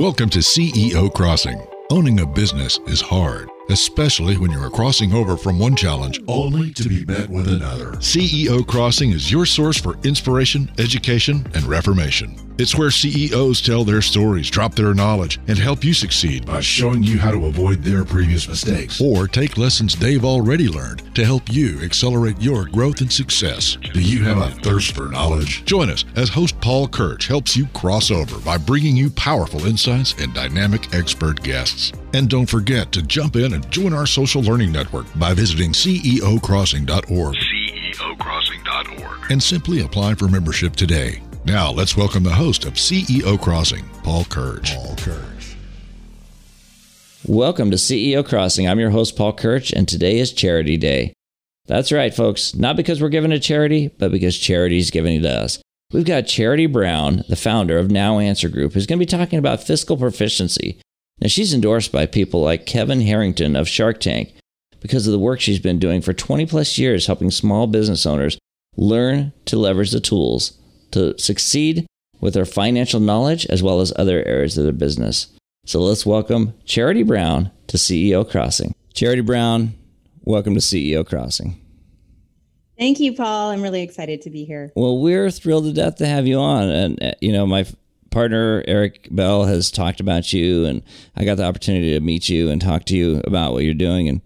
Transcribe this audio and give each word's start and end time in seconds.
Welcome 0.00 0.30
to 0.30 0.38
CEO 0.38 1.12
Crossing. 1.12 1.60
Owning 1.90 2.20
a 2.20 2.26
business 2.26 2.80
is 2.86 3.02
hard, 3.02 3.50
especially 3.70 4.36
when 4.36 4.50
you 4.50 4.58
are 4.60 4.70
crossing 4.70 5.12
over 5.12 5.36
from 5.36 5.58
one 5.58 5.76
challenge 5.76 6.20
only 6.28 6.72
to 6.74 6.88
be 6.88 7.04
met 7.04 7.28
with 7.28 7.48
another. 7.48 7.92
CEO 7.92 8.66
Crossing 8.66 9.10
is 9.10 9.30
your 9.30 9.46
source 9.46 9.80
for 9.80 9.98
inspiration, 10.04 10.70
education, 10.78 11.46
and 11.54 11.64
reformation. 11.64 12.36
It's 12.60 12.76
where 12.76 12.90
CEOs 12.90 13.62
tell 13.62 13.84
their 13.84 14.02
stories, 14.02 14.50
drop 14.50 14.74
their 14.74 14.92
knowledge, 14.92 15.40
and 15.48 15.56
help 15.56 15.82
you 15.82 15.94
succeed 15.94 16.44
by 16.44 16.60
showing 16.60 17.02
you 17.02 17.18
how 17.18 17.30
to 17.30 17.46
avoid 17.46 17.82
their 17.82 18.04
previous 18.04 18.46
mistakes 18.46 19.00
or 19.00 19.26
take 19.26 19.56
lessons 19.56 19.96
they've 19.96 20.26
already 20.26 20.68
learned 20.68 21.14
to 21.14 21.24
help 21.24 21.50
you 21.50 21.80
accelerate 21.80 22.38
your 22.38 22.66
growth 22.66 23.00
and 23.00 23.10
success. 23.10 23.78
Do 23.94 24.02
you 24.02 24.24
have 24.24 24.36
a 24.36 24.50
thirst 24.60 24.94
for 24.94 25.08
knowledge? 25.08 25.64
Join 25.64 25.88
us 25.88 26.04
as 26.16 26.28
host 26.28 26.60
Paul 26.60 26.86
Kirch 26.86 27.26
helps 27.26 27.56
you 27.56 27.64
cross 27.68 28.10
over 28.10 28.38
by 28.40 28.58
bringing 28.58 28.94
you 28.94 29.08
powerful 29.08 29.64
insights 29.64 30.14
and 30.18 30.34
dynamic 30.34 30.94
expert 30.94 31.42
guests. 31.42 31.92
And 32.12 32.28
don't 32.28 32.46
forget 32.46 32.90
to 32.92 33.02
jump 33.02 33.36
in 33.36 33.54
and 33.54 33.70
join 33.70 33.92
our 33.92 34.06
social 34.06 34.42
learning 34.42 34.72
network 34.72 35.06
by 35.16 35.32
visiting 35.32 35.70
ceocrossing.org. 35.70 37.36
ceocrossing.org. 37.36 39.30
And 39.30 39.40
simply 39.40 39.82
apply 39.82 40.14
for 40.14 40.26
membership 40.26 40.74
today. 40.74 41.22
Now, 41.44 41.70
let's 41.70 41.96
welcome 41.96 42.24
the 42.24 42.30
host 42.30 42.64
of 42.64 42.74
CEO 42.74 43.40
Crossing, 43.40 43.88
Paul 44.02 44.24
Kirch. 44.24 44.74
Paul 44.74 44.96
Kirch. 44.96 45.56
Welcome 47.26 47.70
to 47.70 47.76
CEO 47.76 48.26
Crossing. 48.26 48.68
I'm 48.68 48.80
your 48.80 48.90
host, 48.90 49.16
Paul 49.16 49.32
Kirch, 49.32 49.72
and 49.72 49.86
today 49.86 50.18
is 50.18 50.32
Charity 50.32 50.76
Day. 50.76 51.12
That's 51.66 51.92
right, 51.92 52.12
folks. 52.12 52.56
Not 52.56 52.74
because 52.74 53.00
we're 53.00 53.08
giving 53.08 53.30
to 53.30 53.38
charity, 53.38 53.88
but 53.98 54.10
because 54.10 54.36
charity 54.36 54.78
is 54.78 54.90
giving 54.90 55.18
it 55.18 55.22
to 55.22 55.30
us. 55.30 55.62
We've 55.92 56.04
got 56.04 56.26
Charity 56.26 56.66
Brown, 56.66 57.22
the 57.28 57.36
founder 57.36 57.78
of 57.78 57.90
Now 57.90 58.18
Answer 58.18 58.48
Group, 58.48 58.72
who's 58.72 58.86
going 58.86 58.98
to 58.98 59.04
be 59.04 59.06
talking 59.06 59.38
about 59.38 59.62
fiscal 59.62 59.96
proficiency. 59.96 60.80
Now, 61.20 61.28
she's 61.28 61.52
endorsed 61.52 61.92
by 61.92 62.06
people 62.06 62.40
like 62.40 62.64
Kevin 62.64 63.02
Harrington 63.02 63.54
of 63.54 63.68
Shark 63.68 64.00
Tank 64.00 64.34
because 64.80 65.06
of 65.06 65.12
the 65.12 65.18
work 65.18 65.40
she's 65.40 65.58
been 65.58 65.78
doing 65.78 66.00
for 66.00 66.14
20 66.14 66.46
plus 66.46 66.78
years 66.78 67.06
helping 67.06 67.30
small 67.30 67.66
business 67.66 68.06
owners 68.06 68.38
learn 68.76 69.32
to 69.44 69.58
leverage 69.58 69.90
the 69.90 70.00
tools 70.00 70.58
to 70.92 71.18
succeed 71.18 71.86
with 72.20 72.34
their 72.34 72.46
financial 72.46 73.00
knowledge 73.00 73.44
as 73.46 73.62
well 73.62 73.80
as 73.80 73.92
other 73.96 74.24
areas 74.24 74.56
of 74.56 74.64
their 74.64 74.72
business. 74.72 75.26
So 75.66 75.80
let's 75.80 76.06
welcome 76.06 76.54
Charity 76.64 77.02
Brown 77.02 77.50
to 77.66 77.76
CEO 77.76 78.28
Crossing. 78.28 78.74
Charity 78.94 79.22
Brown, 79.22 79.74
welcome 80.24 80.54
to 80.54 80.60
CEO 80.60 81.06
Crossing. 81.06 81.60
Thank 82.78 82.98
you, 82.98 83.14
Paul. 83.14 83.50
I'm 83.50 83.60
really 83.60 83.82
excited 83.82 84.22
to 84.22 84.30
be 84.30 84.46
here. 84.46 84.72
Well, 84.74 84.98
we're 84.98 85.30
thrilled 85.30 85.64
to 85.64 85.72
death 85.74 85.96
to 85.96 86.06
have 86.06 86.26
you 86.26 86.38
on. 86.38 86.70
And, 86.70 87.02
uh, 87.02 87.12
you 87.20 87.30
know, 87.30 87.46
my 87.46 87.66
partner, 88.10 88.64
Eric 88.66 89.08
Bell, 89.10 89.44
has 89.44 89.70
talked 89.70 90.00
about 90.00 90.32
you, 90.32 90.64
and 90.64 90.82
I 91.16 91.24
got 91.24 91.36
the 91.36 91.44
opportunity 91.44 91.90
to 91.90 92.00
meet 92.00 92.28
you 92.28 92.50
and 92.50 92.60
talk 92.60 92.84
to 92.86 92.96
you 92.96 93.20
about 93.24 93.52
what 93.52 93.64
you're 93.64 93.74
doing. 93.74 94.08
And 94.08 94.20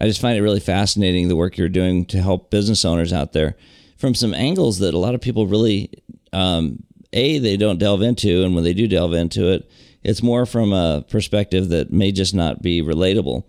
I 0.00 0.06
just 0.06 0.20
find 0.20 0.36
it 0.36 0.42
really 0.42 0.60
fascinating 0.60 1.28
the 1.28 1.36
work 1.36 1.56
you're 1.56 1.68
doing 1.68 2.04
to 2.06 2.20
help 2.20 2.50
business 2.50 2.84
owners 2.84 3.12
out 3.12 3.32
there 3.32 3.56
from 3.96 4.14
some 4.14 4.34
angles 4.34 4.78
that 4.78 4.94
a 4.94 4.98
lot 4.98 5.14
of 5.14 5.20
people 5.20 5.46
really 5.46 5.90
um, 6.32 6.82
a 7.12 7.38
they 7.38 7.56
don't 7.56 7.78
delve 7.78 8.02
into, 8.02 8.44
and 8.44 8.54
when 8.54 8.64
they 8.64 8.74
do 8.74 8.86
delve 8.86 9.14
into 9.14 9.50
it, 9.52 9.70
it's 10.02 10.22
more 10.22 10.46
from 10.46 10.72
a 10.72 11.04
perspective 11.08 11.68
that 11.70 11.92
may 11.92 12.12
just 12.12 12.34
not 12.34 12.62
be 12.62 12.82
relatable. 12.82 13.44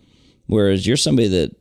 Whereas 0.48 0.88
you're 0.88 0.98
somebody 0.98 1.28
that 1.28 1.56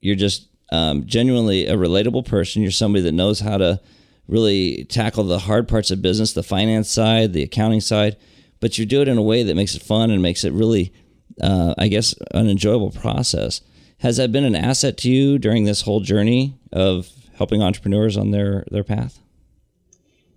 you're 0.00 0.16
just 0.16 0.48
um, 0.72 1.06
genuinely 1.06 1.66
a 1.66 1.76
relatable 1.76 2.26
person. 2.26 2.62
You're 2.62 2.72
somebody 2.72 3.02
that 3.04 3.12
knows 3.12 3.40
how 3.40 3.58
to 3.58 3.80
really 4.28 4.84
tackle 4.84 5.24
the 5.24 5.40
hard 5.40 5.68
parts 5.68 5.90
of 5.90 6.02
business, 6.02 6.32
the 6.32 6.42
finance 6.42 6.90
side, 6.90 7.32
the 7.32 7.42
accounting 7.42 7.80
side, 7.80 8.16
but 8.60 8.78
you 8.78 8.86
do 8.86 9.02
it 9.02 9.08
in 9.08 9.18
a 9.18 9.22
way 9.22 9.42
that 9.42 9.54
makes 9.54 9.74
it 9.74 9.82
fun 9.82 10.10
and 10.10 10.22
makes 10.22 10.44
it 10.44 10.52
really, 10.52 10.92
uh, 11.40 11.74
I 11.78 11.88
guess, 11.88 12.14
an 12.32 12.48
enjoyable 12.48 12.90
process. 12.90 13.60
Has 13.98 14.16
that 14.16 14.32
been 14.32 14.44
an 14.44 14.56
asset 14.56 14.96
to 14.98 15.10
you 15.10 15.38
during 15.38 15.64
this 15.64 15.82
whole 15.82 16.00
journey 16.00 16.58
of 16.72 17.08
helping 17.34 17.62
entrepreneurs 17.62 18.16
on 18.16 18.30
their 18.30 18.64
their 18.70 18.84
path? 18.84 19.20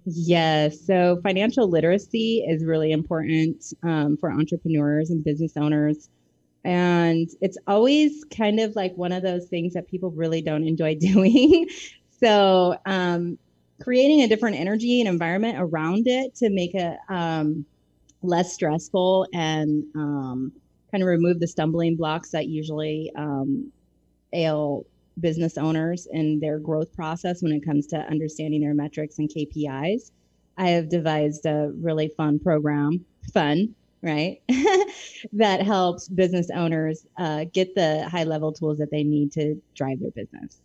Yes. 0.05 0.79
So 0.85 1.19
financial 1.21 1.69
literacy 1.69 2.45
is 2.47 2.65
really 2.65 2.91
important 2.91 3.73
um, 3.83 4.17
for 4.17 4.31
entrepreneurs 4.31 5.09
and 5.09 5.23
business 5.23 5.55
owners. 5.57 6.09
And 6.63 7.29
it's 7.41 7.57
always 7.67 8.25
kind 8.25 8.59
of 8.59 8.75
like 8.75 8.95
one 8.95 9.11
of 9.11 9.23
those 9.23 9.47
things 9.47 9.73
that 9.73 9.87
people 9.87 10.11
really 10.11 10.41
don't 10.41 10.67
enjoy 10.67 10.95
doing. 10.99 11.67
so, 12.19 12.77
um, 12.85 13.37
creating 13.81 14.21
a 14.21 14.27
different 14.27 14.57
energy 14.57 14.99
and 14.99 15.09
environment 15.09 15.57
around 15.59 16.07
it 16.07 16.35
to 16.35 16.49
make 16.49 16.75
it 16.75 16.97
um, 17.09 17.65
less 18.21 18.53
stressful 18.53 19.27
and 19.33 19.83
um, 19.95 20.51
kind 20.91 21.03
of 21.03 21.07
remove 21.07 21.39
the 21.39 21.47
stumbling 21.47 21.95
blocks 21.95 22.31
that 22.31 22.47
usually 22.47 23.11
um, 23.15 23.71
ail 24.33 24.85
business 25.19 25.57
owners 25.57 26.07
in 26.11 26.39
their 26.39 26.59
growth 26.59 26.93
process 26.95 27.41
when 27.41 27.51
it 27.51 27.65
comes 27.65 27.87
to 27.87 27.97
understanding 27.97 28.61
their 28.61 28.73
metrics 28.73 29.19
and 29.19 29.29
KPIs. 29.29 30.11
I 30.57 30.69
have 30.69 30.89
devised 30.89 31.45
a 31.45 31.71
really 31.79 32.09
fun 32.09 32.39
program, 32.39 33.05
fun, 33.33 33.75
right? 34.01 34.41
that 35.33 35.61
helps 35.61 36.07
business 36.07 36.49
owners 36.53 37.05
uh, 37.17 37.45
get 37.53 37.75
the 37.75 38.07
high 38.09 38.25
level 38.25 38.51
tools 38.51 38.77
that 38.79 38.91
they 38.91 39.03
need 39.03 39.31
to 39.33 39.61
drive 39.75 39.99
their 39.99 40.11
business. 40.11 40.59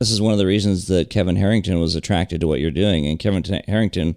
This 0.00 0.10
is 0.10 0.20
one 0.20 0.32
of 0.32 0.38
the 0.38 0.46
reasons 0.46 0.86
that 0.88 1.10
Kevin 1.10 1.36
Harrington 1.36 1.80
was 1.80 1.96
attracted 1.96 2.40
to 2.40 2.46
what 2.46 2.60
you're 2.60 2.70
doing. 2.70 3.06
And 3.06 3.18
Kevin 3.18 3.42
Harrington 3.66 4.14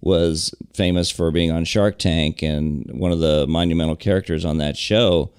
was 0.00 0.54
famous 0.74 1.10
for 1.10 1.30
being 1.30 1.50
on 1.50 1.64
Shark 1.64 1.98
Tank 1.98 2.42
and 2.42 2.88
one 2.92 3.10
of 3.10 3.20
the 3.20 3.46
monumental 3.48 3.96
characters 3.96 4.44
on 4.44 4.58
that 4.58 4.76
show 4.76 5.32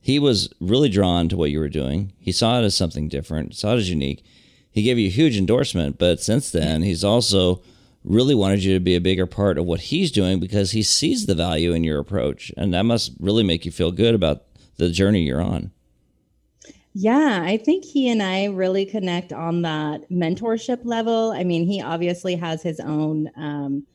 he 0.00 0.18
was 0.18 0.48
really 0.60 0.88
drawn 0.88 1.28
to 1.28 1.36
what 1.36 1.50
you 1.50 1.58
were 1.58 1.68
doing. 1.68 2.12
He 2.18 2.32
saw 2.32 2.58
it 2.58 2.64
as 2.64 2.74
something 2.74 3.08
different, 3.08 3.54
saw 3.54 3.74
it 3.74 3.78
as 3.78 3.90
unique. 3.90 4.24
He 4.72 4.82
gave 4.82 4.98
you 4.98 5.08
a 5.08 5.10
huge 5.10 5.36
endorsement, 5.36 5.98
but 5.98 6.20
since 6.20 6.50
then, 6.50 6.82
he's 6.82 7.04
also 7.04 7.60
really 8.02 8.34
wanted 8.34 8.64
you 8.64 8.72
to 8.72 8.80
be 8.80 8.94
a 8.94 9.00
bigger 9.00 9.26
part 9.26 9.58
of 9.58 9.66
what 9.66 9.80
he's 9.80 10.10
doing 10.10 10.40
because 10.40 10.70
he 10.70 10.82
sees 10.82 11.26
the 11.26 11.34
value 11.34 11.72
in 11.72 11.84
your 11.84 11.98
approach. 11.98 12.50
And 12.56 12.72
that 12.72 12.84
must 12.84 13.12
really 13.20 13.42
make 13.42 13.66
you 13.66 13.72
feel 13.72 13.92
good 13.92 14.14
about 14.14 14.44
the 14.76 14.88
journey 14.88 15.22
you're 15.22 15.42
on. 15.42 15.70
Yeah, 16.92 17.42
I 17.44 17.56
think 17.56 17.84
he 17.84 18.08
and 18.08 18.22
I 18.22 18.46
really 18.46 18.84
connect 18.84 19.32
on 19.32 19.62
that 19.62 20.10
mentorship 20.10 20.80
level. 20.84 21.30
I 21.30 21.44
mean, 21.44 21.64
he 21.66 21.80
obviously 21.80 22.34
has 22.36 22.62
his 22.62 22.80
own 22.80 23.30
um, 23.36 23.86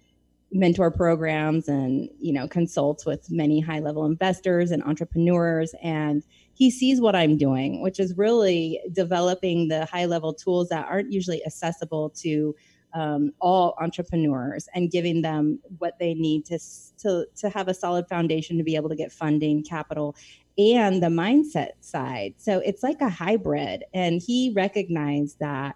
mentor 0.52 0.92
programs 0.92 1.68
and 1.68 2.10
you 2.20 2.34
know 2.34 2.48
consults 2.48 3.06
with 3.06 3.30
many 3.32 3.60
high 3.60 3.80
level 3.80 4.06
investors 4.06 4.72
and 4.72 4.84
entrepreneurs 4.84 5.76
and 5.84 6.24
he 6.54 6.72
sees 6.72 7.02
what 7.02 7.16
i'm 7.16 7.38
doing 7.38 7.82
which 7.82 8.00
is 8.00 8.18
really 8.18 8.80
developing 8.94 9.68
the 9.68 9.86
high 9.86 10.06
level 10.06 10.34
tools 10.34 10.70
that 10.70 10.88
aren't 10.88 11.12
usually 11.12 11.46
accessible 11.46 12.10
to 12.12 12.56
um, 12.94 13.34
all 13.42 13.76
entrepreneurs 13.82 14.70
and 14.74 14.92
giving 14.92 15.22
them 15.22 15.60
what 15.80 16.00
they 16.00 16.14
need 16.14 16.46
to, 16.46 16.58
to 17.00 17.26
to 17.36 17.50
have 17.50 17.68
a 17.68 17.74
solid 17.74 18.08
foundation 18.08 18.58
to 18.58 18.64
be 18.64 18.78
able 18.78 18.90
to 18.90 18.96
get 18.96 19.12
funding 19.12 19.64
capital 19.64 20.16
and 20.58 21.04
the 21.04 21.08
mindset 21.08 21.72
side. 21.82 22.36
So 22.38 22.60
it's 22.60 22.84
like 22.84 23.02
a 23.02 23.10
hybrid 23.10 23.84
and 23.94 24.22
he 24.22 24.54
recognized 24.56 25.40
that 25.40 25.76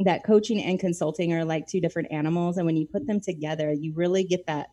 that 0.00 0.24
coaching 0.24 0.62
and 0.62 0.80
consulting 0.80 1.32
are 1.32 1.44
like 1.44 1.66
two 1.66 1.80
different 1.80 2.10
animals 2.10 2.56
and 2.56 2.66
when 2.66 2.76
you 2.76 2.84
put 2.84 3.06
them 3.06 3.20
together 3.20 3.72
you 3.72 3.92
really 3.92 4.24
get 4.24 4.44
that 4.46 4.70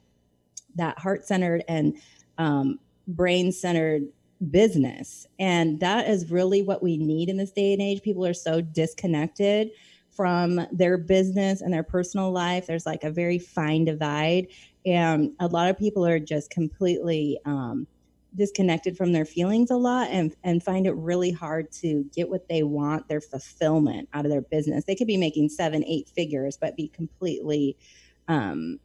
that 0.76 0.98
heart-centered 0.98 1.64
and 1.68 1.98
um, 2.38 2.80
brain-centered 3.08 4.04
business. 4.50 5.28
And 5.38 5.80
that 5.82 6.10
is 6.10 6.32
really 6.32 6.64
what 6.64 6.82
we 6.82 6.98
need 6.98 7.30
in 7.30 7.38
this 7.38 7.52
day 7.52 7.74
and 7.74 7.82
age. 7.82 8.02
People 8.02 8.26
are 8.26 8.34
so 8.34 8.62
disconnected 8.62 9.72
from 10.12 10.66
their 10.72 10.98
business 10.98 11.62
and 11.62 11.74
their 11.74 11.84
personal 11.84 12.32
life. 12.32 12.68
There's 12.68 12.86
like 12.86 13.04
a 13.04 13.12
very 13.12 13.38
fine 13.38 13.86
divide 13.86 14.48
and 14.86 15.34
a 15.40 15.48
lot 15.48 15.70
of 15.70 15.78
people 15.78 16.06
are 16.06 16.20
just 16.20 16.50
completely 16.50 17.40
um, 17.46 17.86
disconnected 18.36 18.96
from 18.96 19.12
their 19.12 19.26
feelings 19.26 19.72
a 19.72 19.76
lot 19.76 20.08
and 20.10 20.36
and 20.44 20.64
find 20.64 20.88
it 20.88 20.94
really 20.94 21.32
hard 21.32 21.72
to 21.72 22.06
get 22.16 22.30
what 22.30 22.48
they 22.48 22.64
want 22.64 23.08
their 23.08 23.22
fulfillment 23.22 24.08
out 24.14 24.26
of 24.26 24.32
their 24.32 24.42
business. 24.42 24.86
They 24.86 24.96
could 24.96 25.08
be 25.08 25.18
making 25.18 25.50
seven 25.50 25.84
eight 25.86 26.10
figures 26.10 26.58
but 26.58 26.76
be 26.76 26.88
completely 26.88 27.78
um, 28.28 28.80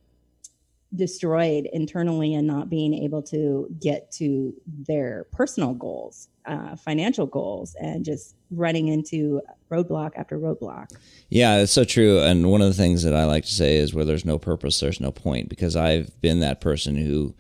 destroyed 0.95 1.69
internally 1.73 2.35
and 2.35 2.47
not 2.47 2.71
being 2.71 2.95
able 2.95 3.23
to 3.23 3.69
get 3.81 4.11
to 4.13 4.55
their 4.67 5.27
personal 5.33 5.75
goals 5.75 6.29
uh, 6.47 6.77
financial 6.77 7.27
goals 7.27 7.75
and 7.81 8.05
just 8.05 8.37
running 8.51 8.89
into 8.89 9.43
roadblock 9.71 10.13
after 10.17 10.39
roadblock. 10.39 10.89
Yeah 11.29 11.59
it's 11.59 11.73
so 11.73 11.85
true. 11.85 12.21
And 12.21 12.51
one 12.51 12.63
of 12.63 12.69
the 12.69 12.75
things 12.75 13.03
that 13.03 13.15
i 13.15 13.25
like 13.25 13.45
to 13.45 13.51
say 13.51 13.77
is 13.77 13.93
where 13.93 14.05
there's 14.05 14.25
no 14.25 14.39
purpose 14.39 14.81
there's 14.81 15.01
no 15.01 15.11
point 15.11 15.49
because 15.49 15.77
i've 15.77 16.21
been 16.21 16.41
that 16.41 16.61
person 16.61 16.97
who 16.97 17.35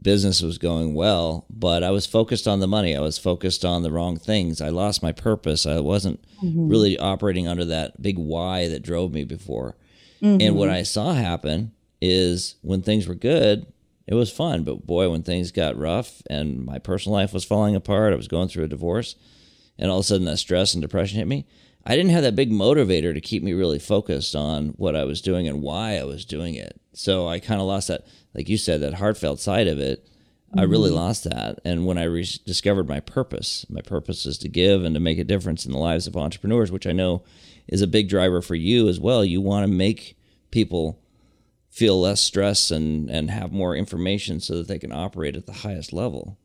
business 0.00 0.42
was 0.42 0.58
going 0.58 0.94
well, 0.94 1.46
but 1.50 1.82
I 1.82 1.90
was 1.90 2.06
focused 2.06 2.46
on 2.46 2.60
the 2.60 2.66
money. 2.66 2.96
I 2.96 3.00
was 3.00 3.18
focused 3.18 3.64
on 3.64 3.82
the 3.82 3.90
wrong 3.90 4.16
things. 4.18 4.60
I 4.60 4.68
lost 4.68 5.02
my 5.02 5.12
purpose. 5.12 5.66
I 5.66 5.80
wasn't 5.80 6.24
mm-hmm. 6.42 6.68
really 6.68 6.98
operating 6.98 7.48
under 7.48 7.64
that 7.66 8.00
big 8.02 8.18
why 8.18 8.68
that 8.68 8.82
drove 8.82 9.12
me 9.12 9.24
before. 9.24 9.76
Mm-hmm. 10.22 10.40
And 10.40 10.56
what 10.56 10.70
I 10.70 10.82
saw 10.82 11.14
happen 11.14 11.72
is 12.00 12.56
when 12.62 12.82
things 12.82 13.06
were 13.06 13.14
good, 13.14 13.66
it 14.06 14.14
was 14.14 14.30
fun. 14.30 14.64
But 14.64 14.86
boy, 14.86 15.10
when 15.10 15.22
things 15.22 15.50
got 15.52 15.76
rough 15.76 16.22
and 16.28 16.64
my 16.64 16.78
personal 16.78 17.16
life 17.16 17.32
was 17.32 17.44
falling 17.44 17.74
apart, 17.74 18.12
I 18.12 18.16
was 18.16 18.28
going 18.28 18.48
through 18.48 18.64
a 18.64 18.68
divorce, 18.68 19.16
and 19.78 19.90
all 19.90 19.98
of 19.98 20.04
a 20.04 20.06
sudden 20.06 20.26
that 20.26 20.36
stress 20.38 20.74
and 20.74 20.82
depression 20.82 21.18
hit 21.18 21.26
me. 21.26 21.46
I 21.86 21.96
didn't 21.96 22.12
have 22.12 22.22
that 22.22 22.36
big 22.36 22.50
motivator 22.50 23.12
to 23.12 23.20
keep 23.20 23.42
me 23.42 23.52
really 23.52 23.78
focused 23.78 24.34
on 24.34 24.68
what 24.76 24.96
I 24.96 25.04
was 25.04 25.20
doing 25.20 25.46
and 25.46 25.60
why 25.60 25.98
I 25.98 26.04
was 26.04 26.24
doing 26.24 26.54
it. 26.54 26.80
So 26.94 27.28
I 27.28 27.40
kind 27.40 27.60
of 27.60 27.66
lost 27.66 27.88
that, 27.88 28.06
like 28.34 28.48
you 28.48 28.56
said, 28.56 28.80
that 28.80 28.94
heartfelt 28.94 29.40
side 29.40 29.68
of 29.68 29.78
it. 29.78 30.04
Mm-hmm. 30.04 30.60
I 30.60 30.62
really 30.62 30.88
mm-hmm. 30.88 30.98
lost 30.98 31.24
that. 31.24 31.58
And 31.64 31.84
when 31.84 31.98
I 31.98 32.04
re- 32.04 32.26
discovered 32.46 32.88
my 32.88 33.00
purpose, 33.00 33.66
my 33.68 33.82
purpose 33.82 34.24
is 34.24 34.38
to 34.38 34.48
give 34.48 34.82
and 34.82 34.94
to 34.94 35.00
make 35.00 35.18
a 35.18 35.24
difference 35.24 35.66
in 35.66 35.72
the 35.72 35.78
lives 35.78 36.06
of 36.06 36.16
entrepreneurs, 36.16 36.72
which 36.72 36.86
I 36.86 36.92
know 36.92 37.22
is 37.68 37.82
a 37.82 37.86
big 37.86 38.08
driver 38.08 38.40
for 38.40 38.54
you 38.54 38.88
as 38.88 38.98
well. 38.98 39.24
You 39.24 39.40
want 39.40 39.64
to 39.64 39.72
make 39.72 40.16
people 40.50 41.00
feel 41.68 42.00
less 42.00 42.20
stress 42.20 42.70
and, 42.70 43.10
and 43.10 43.30
have 43.30 43.52
more 43.52 43.74
information 43.74 44.40
so 44.40 44.56
that 44.56 44.68
they 44.68 44.78
can 44.78 44.92
operate 44.92 45.36
at 45.36 45.44
the 45.44 45.52
highest 45.52 45.92
level. 45.92 46.38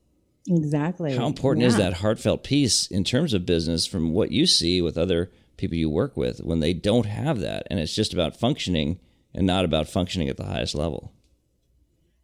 Exactly. 0.47 1.15
How 1.15 1.27
important 1.27 1.63
yeah. 1.63 1.67
is 1.67 1.77
that 1.77 1.93
heartfelt 1.93 2.43
piece 2.43 2.87
in 2.87 3.03
terms 3.03 3.33
of 3.33 3.45
business 3.45 3.85
from 3.85 4.13
what 4.13 4.31
you 4.31 4.45
see 4.45 4.81
with 4.81 4.97
other 4.97 5.31
people 5.57 5.77
you 5.77 5.89
work 5.89 6.15
with 6.15 6.39
when 6.39 6.59
they 6.59 6.73
don't 6.73 7.05
have 7.05 7.39
that 7.41 7.67
and 7.69 7.79
it's 7.79 7.93
just 7.93 8.13
about 8.13 8.39
functioning 8.39 8.99
and 9.33 9.45
not 9.45 9.65
about 9.65 9.87
functioning 9.87 10.29
at 10.29 10.37
the 10.37 10.45
highest 10.45 10.75
level? 10.75 11.13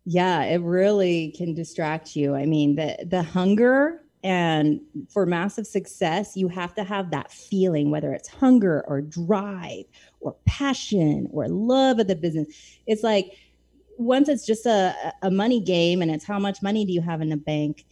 Yeah, 0.05 0.43
it 0.43 0.61
really 0.61 1.33
can 1.35 1.53
distract 1.53 2.15
you. 2.15 2.35
I 2.35 2.45
mean, 2.45 2.75
the 2.75 2.97
the 3.05 3.23
hunger 3.23 4.01
and 4.23 4.81
for 5.09 5.25
massive 5.25 5.67
success, 5.67 6.35
you 6.35 6.47
have 6.47 6.73
to 6.75 6.83
have 6.83 7.11
that 7.11 7.31
feeling, 7.31 7.91
whether 7.91 8.11
it's 8.11 8.27
hunger 8.27 8.83
or 8.87 9.01
drive 9.01 9.85
or 10.19 10.35
passion 10.45 11.27
or 11.31 11.47
love 11.47 11.99
of 11.99 12.07
the 12.07 12.15
business. 12.15 12.47
It's 12.87 13.03
like 13.03 13.33
once 13.97 14.27
it's 14.27 14.45
just 14.45 14.65
a, 14.65 14.95
a 15.21 15.29
money 15.29 15.59
game 15.59 16.01
and 16.01 16.09
it's 16.09 16.25
how 16.25 16.39
much 16.39 16.61
money 16.61 16.85
do 16.85 16.91
you 16.91 17.01
have 17.01 17.21
in 17.21 17.29
the 17.29 17.37
bank, 17.37 17.85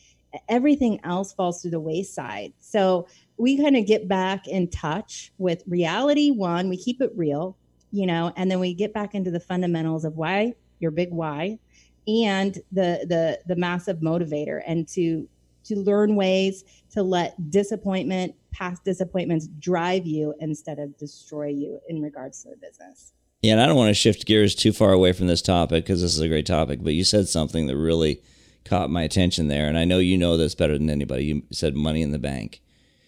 everything 0.49 0.99
else 1.03 1.33
falls 1.33 1.61
through 1.61 1.71
the 1.71 1.79
wayside. 1.79 2.53
So 2.59 3.07
we 3.37 3.57
kind 3.57 3.75
of 3.75 3.85
get 3.85 4.07
back 4.07 4.47
in 4.47 4.69
touch 4.69 5.31
with 5.37 5.63
reality. 5.67 6.31
One, 6.31 6.69
we 6.69 6.77
keep 6.77 7.01
it 7.01 7.11
real, 7.15 7.57
you 7.91 8.05
know, 8.05 8.31
and 8.35 8.49
then 8.49 8.59
we 8.59 8.73
get 8.73 8.93
back 8.93 9.15
into 9.15 9.31
the 9.31 9.39
fundamentals 9.39 10.05
of 10.05 10.15
why 10.15 10.53
your 10.79 10.91
big 10.91 11.11
why 11.11 11.59
and 12.07 12.55
the 12.71 13.05
the 13.07 13.39
the 13.47 13.55
massive 13.55 13.97
motivator 13.97 14.61
and 14.67 14.87
to 14.87 15.27
to 15.63 15.77
learn 15.77 16.15
ways 16.15 16.65
to 16.91 17.01
let 17.01 17.49
disappointment 17.49 18.35
past 18.51 18.83
disappointments 18.83 19.47
drive 19.59 20.05
you 20.05 20.33
instead 20.39 20.79
of 20.79 20.95
destroy 20.97 21.47
you 21.47 21.79
in 21.87 22.01
regards 22.01 22.43
to 22.43 22.49
the 22.49 22.57
business 22.57 23.13
yeah 23.41 23.53
and 23.53 23.61
i 23.61 23.65
don't 23.65 23.77
want 23.77 23.89
to 23.89 23.93
shift 23.93 24.25
gears 24.25 24.53
too 24.53 24.73
far 24.73 24.91
away 24.91 25.13
from 25.13 25.27
this 25.27 25.41
topic 25.41 25.85
because 25.85 26.01
this 26.01 26.13
is 26.13 26.19
a 26.19 26.27
great 26.27 26.45
topic 26.45 26.83
but 26.83 26.93
you 26.93 27.03
said 27.03 27.27
something 27.27 27.67
that 27.67 27.77
really 27.77 28.21
caught 28.65 28.89
my 28.89 29.03
attention 29.03 29.47
there. 29.47 29.67
And 29.67 29.77
I 29.77 29.85
know 29.85 29.99
you 29.99 30.17
know 30.17 30.37
this 30.37 30.55
better 30.55 30.77
than 30.77 30.89
anybody. 30.89 31.25
You 31.25 31.43
said 31.51 31.75
money 31.75 32.01
in 32.01 32.11
the 32.11 32.19
bank. 32.19 32.61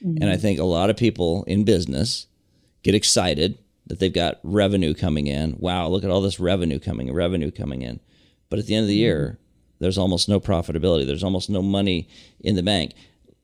Mm-hmm. 0.06 0.22
And 0.22 0.31
I 0.31 0.38
think 0.38 0.60
a 0.60 0.63
lot 0.63 0.90
of 0.90 0.98
people 0.98 1.44
in 1.46 1.63
business 1.63 2.28
get 2.84 2.96
excited 2.96 3.57
that 3.88 4.00
they've 4.00 4.13
got 4.13 4.40
revenue 4.44 4.94
coming 4.94 5.28
in. 5.28 5.56
Wow, 5.60 5.88
look 5.88 6.04
at 6.04 6.10
all 6.10 6.22
this 6.22 6.40
revenue 6.40 6.80
coming, 6.80 7.13
revenue 7.13 7.52
coming 7.52 7.81
in. 7.81 8.00
But 8.50 8.60
at 8.60 8.66
the 8.66 8.75
end 8.75 8.84
of 8.84 8.90
the 8.90 8.96
year, 8.96 9.38
mm-hmm. 9.38 9.84
there's 9.84 9.98
almost 9.98 10.28
no 10.28 10.40
profitability. 10.40 11.06
There's 11.06 11.24
almost 11.24 11.50
no 11.50 11.62
money 11.62 12.10
in 12.40 12.56
the 12.56 12.63
bank. 12.63 12.94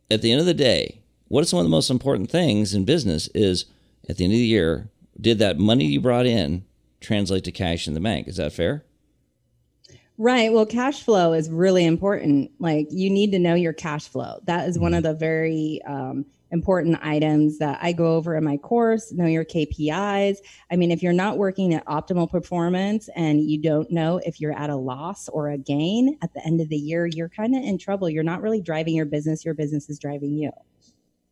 At 0.09 0.21
the 0.21 0.31
end 0.31 0.41
of 0.41 0.47
the 0.47 0.53
day, 0.53 1.01
what 1.27 1.43
is 1.43 1.53
one 1.53 1.61
of 1.61 1.65
the 1.65 1.75
most 1.75 1.89
important 1.89 2.29
things 2.29 2.73
in 2.73 2.83
business 2.83 3.29
is 3.33 3.65
at 4.09 4.17
the 4.17 4.25
end 4.25 4.33
of 4.33 4.39
the 4.39 4.45
year, 4.45 4.89
did 5.19 5.39
that 5.39 5.57
money 5.57 5.85
you 5.85 6.01
brought 6.01 6.25
in 6.25 6.65
translate 6.99 7.43
to 7.45 7.51
cash 7.51 7.87
in 7.87 7.93
the 7.93 7.99
bank? 7.99 8.27
Is 8.27 8.37
that 8.37 8.53
fair? 8.53 8.83
Right. 10.17 10.53
Well, 10.53 10.65
cash 10.65 11.03
flow 11.03 11.33
is 11.33 11.49
really 11.49 11.85
important. 11.85 12.51
Like 12.59 12.87
you 12.91 13.09
need 13.09 13.31
to 13.31 13.39
know 13.39 13.55
your 13.55 13.73
cash 13.73 14.07
flow. 14.07 14.39
That 14.45 14.67
is 14.67 14.77
one 14.77 14.93
of 14.93 15.03
mm-hmm. 15.03 15.13
the 15.13 15.17
very 15.17 15.81
um, 15.87 16.25
important 16.51 16.99
items 17.01 17.57
that 17.59 17.79
I 17.81 17.93
go 17.93 18.15
over 18.15 18.35
in 18.35 18.43
my 18.43 18.57
course. 18.57 19.11
Know 19.11 19.25
your 19.25 19.45
KPIs. 19.45 20.37
I 20.69 20.75
mean, 20.75 20.91
if 20.91 21.01
you're 21.01 21.13
not 21.13 21.37
working 21.37 21.73
at 21.73 21.85
optimal 21.85 22.29
performance 22.29 23.09
and 23.15 23.41
you 23.41 23.57
don't 23.57 23.89
know 23.89 24.21
if 24.25 24.39
you're 24.39 24.57
at 24.57 24.69
a 24.69 24.75
loss 24.75 25.29
or 25.29 25.49
a 25.49 25.57
gain 25.57 26.17
at 26.21 26.33
the 26.33 26.45
end 26.45 26.61
of 26.61 26.69
the 26.69 26.77
year, 26.77 27.07
you're 27.07 27.29
kind 27.29 27.55
of 27.55 27.63
in 27.63 27.77
trouble. 27.77 28.09
You're 28.09 28.23
not 28.23 28.41
really 28.41 28.61
driving 28.61 28.95
your 28.95 29.05
business. 29.05 29.45
Your 29.45 29.53
business 29.53 29.89
is 29.89 29.97
driving 29.97 30.37
you. 30.37 30.51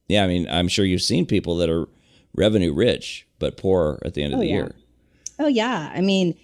Yeah. 0.07 0.23
I 0.23 0.27
mean, 0.27 0.47
I'm 0.49 0.67
sure 0.67 0.85
you've 0.85 1.01
seen 1.01 1.25
people 1.25 1.57
that 1.57 1.69
are 1.69 1.87
revenue 2.33 2.73
rich, 2.73 3.27
but 3.39 3.57
poor 3.57 3.99
at 4.03 4.13
the 4.13 4.23
end 4.23 4.33
of 4.33 4.39
oh, 4.39 4.41
the 4.41 4.47
yeah. 4.47 4.55
year. 4.55 4.75
Oh, 5.37 5.47
yeah. 5.47 5.91
I 5.93 6.01
mean, 6.01 6.37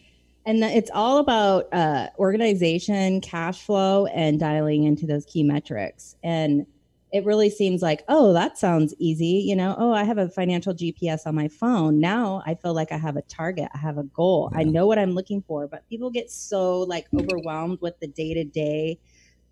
and 0.46 0.64
it's 0.64 0.92
all 0.94 1.18
about 1.18 1.68
uh, 1.74 2.10
organization, 2.20 3.22
cash 3.22 3.62
flow, 3.62 4.06
and 4.08 4.40
dialing 4.40 4.84
into 4.84 5.08
those 5.08 5.26
key 5.26 5.44
metrics. 5.44 6.16
And 6.24 6.68
it 7.12 7.26
really 7.26 7.50
seems 7.50 7.82
like, 7.82 8.04
oh, 8.10 8.34
that 8.34 8.58
sounds 8.58 8.94
easy. 9.00 9.44
You 9.48 9.56
know, 9.56 9.76
oh, 9.78 9.94
I 9.94 10.04
have 10.04 10.18
a 10.18 10.30
financial 10.30 10.74
GPS 10.74 11.26
on 11.26 11.34
my 11.34 11.48
phone. 11.48 12.00
Now 12.00 12.44
I 12.46 12.56
feel 12.56 12.74
like 12.74 12.92
I 12.92 12.98
have 12.98 13.16
a 13.16 13.22
target, 13.24 13.70
I 13.74 13.78
have 13.78 13.98
a 13.98 14.04
goal, 14.04 14.50
yeah. 14.52 14.60
I 14.60 14.64
know 14.64 14.86
what 14.86 15.00
I'm 15.00 15.12
looking 15.12 15.42
for. 15.48 15.68
But 15.68 15.88
people 15.90 16.10
get 16.10 16.30
so 16.30 16.82
like 16.82 17.08
overwhelmed 17.18 17.80
with 17.82 18.00
the 18.00 18.08
day 18.08 18.34
to 18.34 18.44
day 18.44 19.00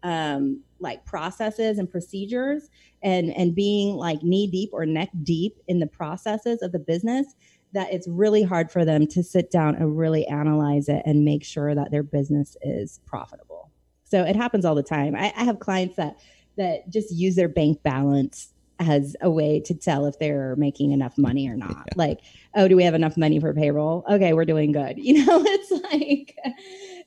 um, 0.04 0.62
like 0.80 1.06
processes 1.06 1.80
and 1.80 1.90
procedures 1.90 2.70
and 3.02 3.32
and 3.32 3.56
being 3.56 3.96
like 3.96 4.22
knee 4.22 4.48
deep 4.48 4.70
or 4.74 4.86
neck 4.86 5.10
deep 5.24 5.58
in 5.68 5.80
the 5.80 5.88
processes 5.88 6.62
of 6.62 6.74
the 6.74 6.80
business 6.80 7.36
that 7.74 7.92
it's 7.92 8.08
really 8.08 8.44
hard 8.44 8.72
for 8.72 8.86
them 8.86 9.08
to 9.08 9.24
sit 9.24 9.52
down 9.52 9.76
and 9.76 9.98
really 9.98 10.26
analyze 10.28 10.88
it 10.88 11.02
and 11.06 11.26
make 11.26 11.44
sure 11.44 11.74
that 11.76 11.92
their 11.92 12.04
business 12.04 12.56
is 12.62 13.00
profitable. 13.06 13.72
So 14.04 14.24
it 14.24 14.36
happens 14.36 14.64
all 14.64 14.76
the 14.76 14.84
time. 14.84 15.16
I, 15.16 15.34
I 15.36 15.44
have 15.44 15.60
clients 15.60 15.96
that 15.96 16.20
that 16.56 16.88
just 16.90 17.12
use 17.12 17.36
their 17.36 17.48
bank 17.48 17.82
balance 17.82 18.54
as 18.80 19.16
a 19.22 19.30
way 19.30 19.60
to 19.62 19.74
tell 19.74 20.06
if 20.06 20.20
they're 20.20 20.56
making 20.56 20.92
enough 20.92 21.18
money 21.18 21.48
or 21.48 21.56
not. 21.56 21.72
Yeah. 21.72 21.94
Like, 21.96 22.20
oh, 22.56 22.68
do 22.68 22.76
we 22.76 22.84
have 22.84 22.94
enough 22.94 23.18
money 23.18 23.40
for 23.40 23.54
payroll? 23.54 24.04
Okay, 24.10 24.34
we're 24.34 24.46
doing 24.46 24.72
good. 24.72 24.98
You 25.04 25.26
know, 25.26 25.44
it's 25.46 25.72
like 25.92 26.36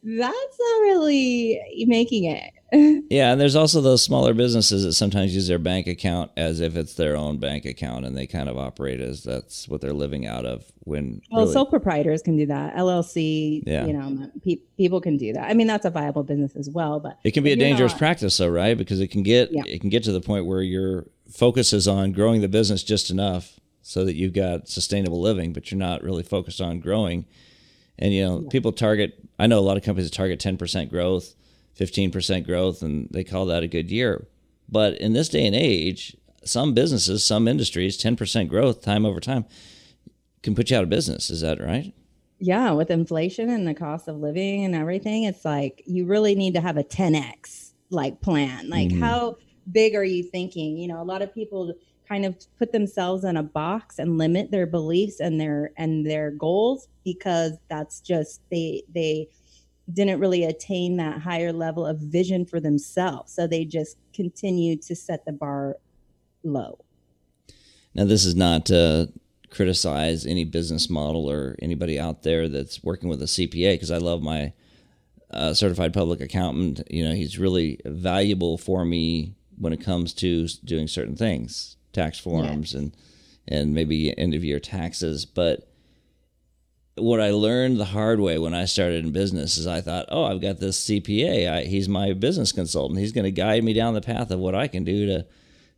that's 0.03 0.59
not 0.61 0.81
really 0.83 1.61
making 1.87 2.25
it. 2.25 2.53
Yeah, 2.73 3.31
and 3.31 3.41
there's 3.41 3.55
also 3.55 3.81
those 3.81 4.03
smaller 4.03 4.35
businesses 4.35 4.83
that 4.83 4.95
sometimes 4.95 5.33
use 5.33 5.47
their 5.47 5.59
bank 5.59 5.87
account 5.87 6.33
as 6.37 6.61
if 6.61 6.75
it's 6.75 6.95
their 6.95 7.17
own 7.17 7.39
bank 7.39 7.65
account, 7.65 8.05
and 8.05 8.17
they 8.17 8.27
kind 8.27 8.49
of 8.49 8.59
operate 8.59 9.01
as 9.01 9.23
that's 9.23 9.69
what 9.69 9.81
they're 9.81 9.93
living 9.93 10.27
out 10.27 10.45
of. 10.45 10.65
When 10.81 11.23
well, 11.31 11.43
really, 11.43 11.53
sole 11.53 11.67
proprietors 11.67 12.23
can 12.23 12.37
do 12.37 12.47
that. 12.47 12.75
LLC, 12.75 13.63
yeah. 13.67 13.87
you 13.87 13.93
know, 13.93 14.31
pe- 14.45 14.61
people 14.77 15.01
can 15.01 15.17
do 15.17 15.33
that. 15.33 15.49
I 15.49 15.55
mean, 15.55 15.69
that's 15.69 15.85
a 15.85 15.91
viable 15.91 16.25
business 16.25 16.57
as 16.57 16.69
well, 16.69 16.99
but 16.99 17.19
it 17.23 17.33
can 17.33 17.45
be 17.45 17.53
a 17.53 17.57
dangerous 17.57 17.93
not, 17.93 17.99
practice, 17.99 18.37
though, 18.37 18.49
right? 18.49 18.77
Because 18.77 19.01
it 19.01 19.09
can 19.09 19.23
get 19.23 19.53
yeah. 19.53 19.63
it 19.65 19.81
can 19.81 19.91
get 19.91 20.03
to 20.05 20.13
the 20.13 20.21
point 20.21 20.47
where 20.47 20.63
your 20.63 21.07
focus 21.31 21.73
is 21.73 21.87
on 21.87 22.13
growing 22.13 22.41
the 22.41 22.49
business 22.49 22.83
just 22.83 23.11
enough 23.11 23.61
so 23.83 24.05
that 24.05 24.15
you've 24.15 24.33
got 24.33 24.69
sustainable 24.69 25.21
living, 25.21 25.53
but 25.53 25.71
you're 25.71 25.79
not 25.79 26.03
really 26.03 26.25
focused 26.25 26.61
on 26.61 26.81
growing. 26.81 27.27
And 27.97 28.13
you 28.13 28.25
know, 28.25 28.41
yeah. 28.41 28.49
people 28.51 28.73
target. 28.73 29.15
I 29.39 29.47
know 29.47 29.59
a 29.59 29.61
lot 29.61 29.77
of 29.77 29.85
companies 29.85 30.11
target 30.11 30.41
ten 30.41 30.57
percent 30.57 30.91
growth 30.91 31.37
15% 31.79 32.45
growth, 32.45 32.83
and 32.83 33.09
they 33.11 33.25
call 33.25 33.47
that 33.47 33.63
a 33.63 33.69
good 33.69 33.91
year. 33.91 34.27
But 34.69 34.99
in 34.99 35.13
this 35.13 35.29
day 35.29 35.47
and 35.47 35.55
age, 35.55 36.17
some 36.45 36.75
businesses, 36.75 37.25
some 37.25 37.47
industries, 37.47 38.01
10% 38.01 38.49
growth 38.49 38.83
time 38.83 39.05
over 39.05 39.21
time 39.21 39.45
can 40.43 40.55
put 40.55 40.71
you 40.71 40.77
out 40.77 40.83
of 40.83 40.89
business. 40.89 41.31
Is 41.31 41.41
that 41.41 41.61
right? 41.61 41.93
Yeah, 42.39 42.73
with 42.73 42.91
inflation 42.91 43.49
and 43.49 43.67
the 43.67 43.75
cost 43.75 44.09
of 44.09 44.17
living 44.17 44.65
and 44.65 44.75
everything, 44.75 45.25
it's 45.25 45.45
like 45.45 45.83
you 45.87 46.05
really 46.05 46.35
need 46.35 46.55
to 46.55 46.61
have 46.61 46.77
a 46.77 46.85
10x 46.85 47.73
like 47.91 48.21
plan. 48.21 48.69
Like 48.69 48.89
mm-hmm. 48.89 49.03
how 49.03 49.37
big 49.71 49.95
are 49.95 50.05
you 50.05 50.23
thinking? 50.23 50.77
You 50.77 50.89
know, 50.89 51.01
a 51.01 51.05
lot 51.05 51.23
of 51.23 51.35
people 51.35 51.75
kind 52.09 52.25
of 52.25 52.37
put 52.59 52.73
themselves 52.73 53.25
in 53.25 53.37
a 53.37 53.43
box 53.43 53.99
and 53.99 54.19
limit 54.19 54.51
their 54.51 54.67
beliefs 54.67 55.19
and 55.19 55.41
their 55.41 55.73
and 55.77 56.07
their 56.07 56.31
goals 56.31 56.89
because 57.05 57.53
that's 57.69 58.01
just 58.01 58.43
they 58.51 58.83
they 58.95 59.29
didn't 59.93 60.21
really 60.21 60.45
attain 60.45 60.97
that 60.97 61.21
higher 61.21 61.53
level 61.53 61.87
of 61.87 61.99
vision 61.99 62.45
for 62.45 62.61
themselves. 62.61 63.33
So 63.33 63.47
they 63.47 63.65
just 63.65 63.97
continued 64.13 64.83
to 64.83 64.97
set 64.97 65.25
the 65.25 65.33
bar 65.33 65.77
low. 66.43 66.79
Now, 67.95 68.05
this 68.05 68.25
is 68.25 68.35
not 68.35 68.67
to 68.67 69.13
criticize 69.51 70.27
any 70.27 70.45
business 70.45 70.91
model 70.91 71.31
or 71.31 71.57
anybody 71.63 71.99
out 71.99 72.23
there 72.23 72.49
that's 72.49 72.83
working 72.83 73.09
with 73.09 73.23
a 73.23 73.27
CPA 73.27 73.75
because 73.75 73.91
I 73.91 73.99
love 73.99 74.23
my 74.23 74.53
uh, 75.31 75.55
certified 75.55 75.95
public 75.95 76.21
accountant. 76.21 76.83
You 76.91 77.09
know, 77.09 77.15
he's 77.15 77.39
really 77.39 77.81
valuable 77.85 78.59
for 78.59 78.85
me 78.85 79.35
when 79.59 79.73
it 79.73 79.83
comes 79.83 80.13
to 80.15 80.47
doing 80.65 80.89
certain 80.89 81.17
things, 81.17 81.77
tax 81.93 82.19
forms 82.19 82.75
and 82.75 82.95
and 83.49 83.73
maybe 83.73 84.17
end 84.19 84.35
of 84.35 84.45
year 84.45 84.59
taxes. 84.59 85.25
But 85.25 85.69
what 86.97 87.21
I 87.21 87.31
learned 87.31 87.79
the 87.79 87.85
hard 87.85 88.21
way 88.21 88.39
when 88.39 88.55
I 88.55 88.65
started 88.65 89.05
in 89.05 89.13
business 89.13 89.59
is 89.59 89.67
I 89.67 89.81
thought, 89.81 90.07
oh, 90.09 90.25
I've 90.25 90.41
got 90.41 90.59
this 90.59 90.83
CPA. 90.87 91.51
I, 91.51 91.63
he's 91.63 91.89
my 91.89 92.13
business 92.13 92.53
consultant. 92.53 92.99
He's 92.99 93.13
going 93.13 93.25
to 93.25 93.31
guide 93.31 93.65
me 93.65 93.73
down 93.73 93.95
the 93.95 94.01
path 94.01 94.31
of 94.31 94.39
what 94.39 94.55
I 94.55 94.67
can 94.67 94.85
do 94.85 95.07
to, 95.07 95.27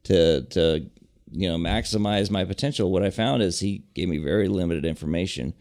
to, 0.04 0.42
to, 0.42 0.90
you 1.32 1.48
know, 1.48 1.56
maximize 1.56 2.30
my 2.30 2.44
potential. 2.44 2.90
What 2.90 3.02
I 3.02 3.10
found 3.10 3.42
is 3.42 3.60
he 3.60 3.82
gave 3.94 4.08
me 4.08 4.18
very 4.18 4.48
limited 4.48 4.84
information. 4.84 5.54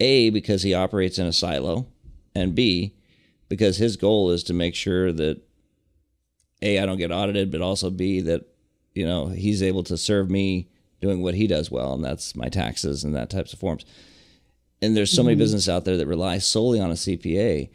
A 0.00 0.30
because 0.30 0.62
he 0.62 0.74
operates 0.74 1.18
in 1.18 1.26
a 1.26 1.32
silo, 1.32 1.86
and 2.34 2.54
B 2.54 2.96
because 3.48 3.76
his 3.76 3.96
goal 3.96 4.30
is 4.30 4.42
to 4.44 4.52
make 4.52 4.74
sure 4.74 5.12
that 5.12 5.40
a 6.62 6.78
I 6.78 6.86
don't 6.86 6.98
get 6.98 7.12
audited, 7.12 7.50
but 7.50 7.60
also 7.60 7.90
b 7.90 8.20
that 8.22 8.46
you 8.94 9.06
know 9.06 9.28
he's 9.28 9.62
able 9.62 9.84
to 9.84 9.96
serve 9.96 10.30
me 10.30 10.68
doing 11.00 11.22
what 11.22 11.34
he 11.34 11.46
does 11.46 11.70
well, 11.70 11.94
and 11.94 12.04
that's 12.04 12.34
my 12.34 12.48
taxes 12.48 13.04
and 13.04 13.14
that 13.14 13.30
types 13.30 13.52
of 13.52 13.58
forms. 13.58 13.84
And 14.84 14.96
there's 14.96 15.10
so 15.10 15.20
mm-hmm. 15.20 15.28
many 15.28 15.38
businesses 15.38 15.68
out 15.68 15.84
there 15.84 15.96
that 15.96 16.06
rely 16.06 16.38
solely 16.38 16.80
on 16.80 16.90
a 16.90 16.94
CPA. 16.94 17.70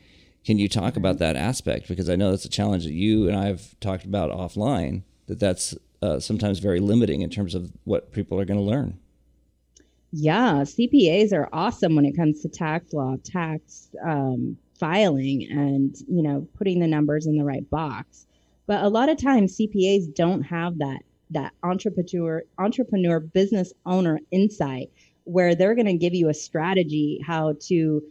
Can 0.46 0.58
you 0.58 0.70
talk 0.70 0.96
about 0.96 1.20
that 1.20 1.36
aspect? 1.36 1.88
Because 1.88 2.10
I 2.10 2.16
know 2.16 2.32
that's 2.32 2.46
a 2.46 2.50
challenge 2.50 2.86
that 2.86 2.94
you 2.94 3.28
and 3.28 3.38
I've 3.38 3.78
talked 3.80 4.06
about 4.06 4.32
offline. 4.32 5.04
That 5.28 5.40
that's 5.40 5.76
uh, 6.02 6.20
sometimes 6.20 6.60
very 6.60 6.80
limiting 6.80 7.22
in 7.22 7.30
terms 7.30 7.56
of 7.56 7.72
what 7.84 8.14
people 8.14 8.40
are 8.40 8.46
going 8.46 8.60
to 8.60 8.66
learn. 8.66 9.00
Yeah, 10.12 10.62
CPAs 10.64 11.34
are 11.34 11.50
awesome 11.54 11.96
when 11.96 12.06
it 12.06 12.16
comes 12.16 12.42
to 12.42 12.50
tax 12.50 12.94
law, 12.94 13.16
tax 13.24 13.90
um, 14.04 14.58
filing, 14.80 15.48
and 15.52 15.96
you 16.08 16.24
know 16.24 16.48
putting 16.58 16.80
the 16.80 16.88
numbers 16.88 17.28
in 17.28 17.38
the 17.38 17.44
right 17.44 17.70
box. 17.70 18.26
But 18.66 18.84
a 18.84 18.90
lot 18.90 19.10
of 19.10 19.22
times 19.22 19.58
CPAs 19.58 20.14
don't 20.14 20.42
have 20.44 20.78
that 20.80 21.00
that 21.32 21.54
entrepreneur 21.64 22.44
entrepreneur 22.58 23.20
business 23.20 23.74
owner 23.86 24.20
insight 24.32 24.90
where 25.30 25.56
they're 25.56 25.76
going 25.76 25.86
to 25.86 25.98
give 25.98 26.14
you 26.14 26.30
a 26.30 26.34
strategy 26.34 27.22
how 27.26 27.54
to 27.60 28.02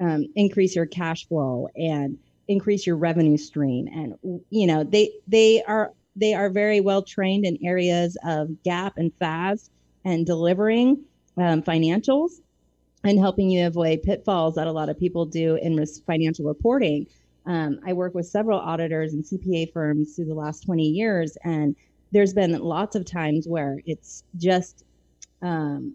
um, 0.00 0.26
increase 0.34 0.74
your 0.74 0.86
cash 0.86 1.26
flow 1.28 1.68
and 1.76 2.18
increase 2.48 2.86
your 2.86 2.96
revenue 2.96 3.36
stream 3.38 3.86
and 3.88 4.14
you 4.50 4.66
know 4.66 4.84
they 4.84 5.10
they 5.26 5.62
are 5.62 5.92
they 6.16 6.34
are 6.34 6.50
very 6.50 6.80
well 6.80 7.02
trained 7.02 7.44
in 7.44 7.58
areas 7.64 8.16
of 8.24 8.48
GAAP 8.66 8.92
and 8.96 9.12
FAS 9.18 9.70
and 10.04 10.26
delivering 10.26 11.02
um, 11.36 11.62
financials 11.62 12.40
and 13.04 13.18
helping 13.18 13.50
you 13.50 13.66
avoid 13.66 14.02
pitfalls 14.02 14.54
that 14.54 14.66
a 14.66 14.72
lot 14.72 14.88
of 14.88 14.98
people 14.98 15.26
do 15.26 15.56
in 15.56 15.84
financial 16.06 16.46
reporting. 16.46 17.06
Um, 17.46 17.78
I 17.86 17.92
work 17.92 18.14
with 18.14 18.26
several 18.26 18.58
auditors 18.58 19.12
and 19.12 19.22
CPA 19.22 19.72
firms 19.72 20.14
through 20.14 20.26
the 20.26 20.34
last 20.34 20.64
20 20.64 20.82
years, 20.82 21.36
and 21.44 21.76
there's 22.12 22.32
been 22.32 22.58
lots 22.58 22.96
of 22.96 23.04
times 23.04 23.46
where 23.46 23.80
it's 23.84 24.24
just 24.36 24.84
um, 25.42 25.94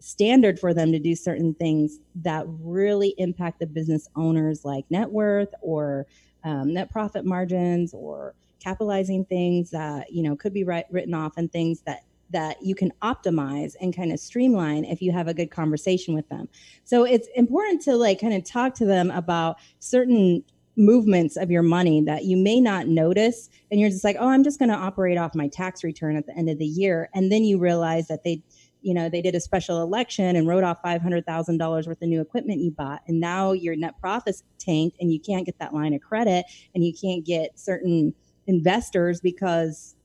standard 0.00 0.58
for 0.58 0.74
them 0.74 0.92
to 0.92 0.98
do 0.98 1.14
certain 1.14 1.54
things 1.54 1.98
that 2.16 2.44
really 2.46 3.14
impact 3.18 3.60
the 3.60 3.66
business 3.66 4.08
owners, 4.16 4.64
like 4.64 4.84
net 4.90 5.10
worth 5.10 5.52
or 5.60 6.06
um, 6.44 6.74
net 6.74 6.90
profit 6.90 7.24
margins 7.24 7.92
or 7.94 8.34
capitalizing 8.62 9.24
things 9.24 9.70
that 9.70 10.12
you 10.12 10.22
know 10.22 10.36
could 10.36 10.52
be 10.52 10.64
written 10.64 11.14
off 11.14 11.36
and 11.36 11.52
things 11.52 11.80
that 11.82 12.04
that 12.30 12.56
you 12.60 12.74
can 12.74 12.92
optimize 13.02 13.74
and 13.80 13.94
kind 13.94 14.12
of 14.12 14.18
streamline 14.18 14.84
if 14.84 15.00
you 15.00 15.12
have 15.12 15.28
a 15.28 15.34
good 15.34 15.50
conversation 15.50 16.14
with 16.14 16.28
them. 16.28 16.48
So 16.82 17.04
it's 17.04 17.28
important 17.36 17.82
to 17.82 17.94
like 17.94 18.20
kind 18.20 18.34
of 18.34 18.44
talk 18.44 18.74
to 18.76 18.84
them 18.84 19.12
about 19.12 19.56
certain 19.78 20.42
movements 20.76 21.36
of 21.36 21.50
your 21.50 21.62
money 21.62 22.02
that 22.02 22.24
you 22.24 22.36
may 22.36 22.60
not 22.60 22.86
notice 22.86 23.48
and 23.70 23.80
you're 23.80 23.88
just 23.88 24.04
like 24.04 24.16
oh 24.20 24.28
i'm 24.28 24.44
just 24.44 24.58
going 24.58 24.68
to 24.68 24.74
operate 24.74 25.16
off 25.16 25.34
my 25.34 25.48
tax 25.48 25.82
return 25.82 26.16
at 26.16 26.26
the 26.26 26.36
end 26.36 26.50
of 26.50 26.58
the 26.58 26.66
year 26.66 27.08
and 27.14 27.32
then 27.32 27.44
you 27.44 27.58
realize 27.58 28.08
that 28.08 28.22
they 28.24 28.42
you 28.86 28.94
know 28.94 29.08
they 29.08 29.20
did 29.20 29.34
a 29.34 29.40
special 29.40 29.82
election 29.82 30.36
and 30.36 30.46
wrote 30.46 30.62
off 30.62 30.80
$500000 30.80 31.86
worth 31.86 31.88
of 31.88 32.08
new 32.08 32.20
equipment 32.20 32.60
you 32.60 32.70
bought 32.70 33.02
and 33.08 33.18
now 33.18 33.50
your 33.50 33.74
net 33.74 33.98
profits 34.00 34.44
tanked 34.58 34.96
and 35.00 35.12
you 35.12 35.18
can't 35.18 35.44
get 35.44 35.58
that 35.58 35.74
line 35.74 35.92
of 35.92 36.00
credit 36.00 36.46
and 36.72 36.84
you 36.84 36.92
can't 36.94 37.24
get 37.24 37.58
certain 37.58 38.14
investors 38.46 39.20
because 39.20 39.96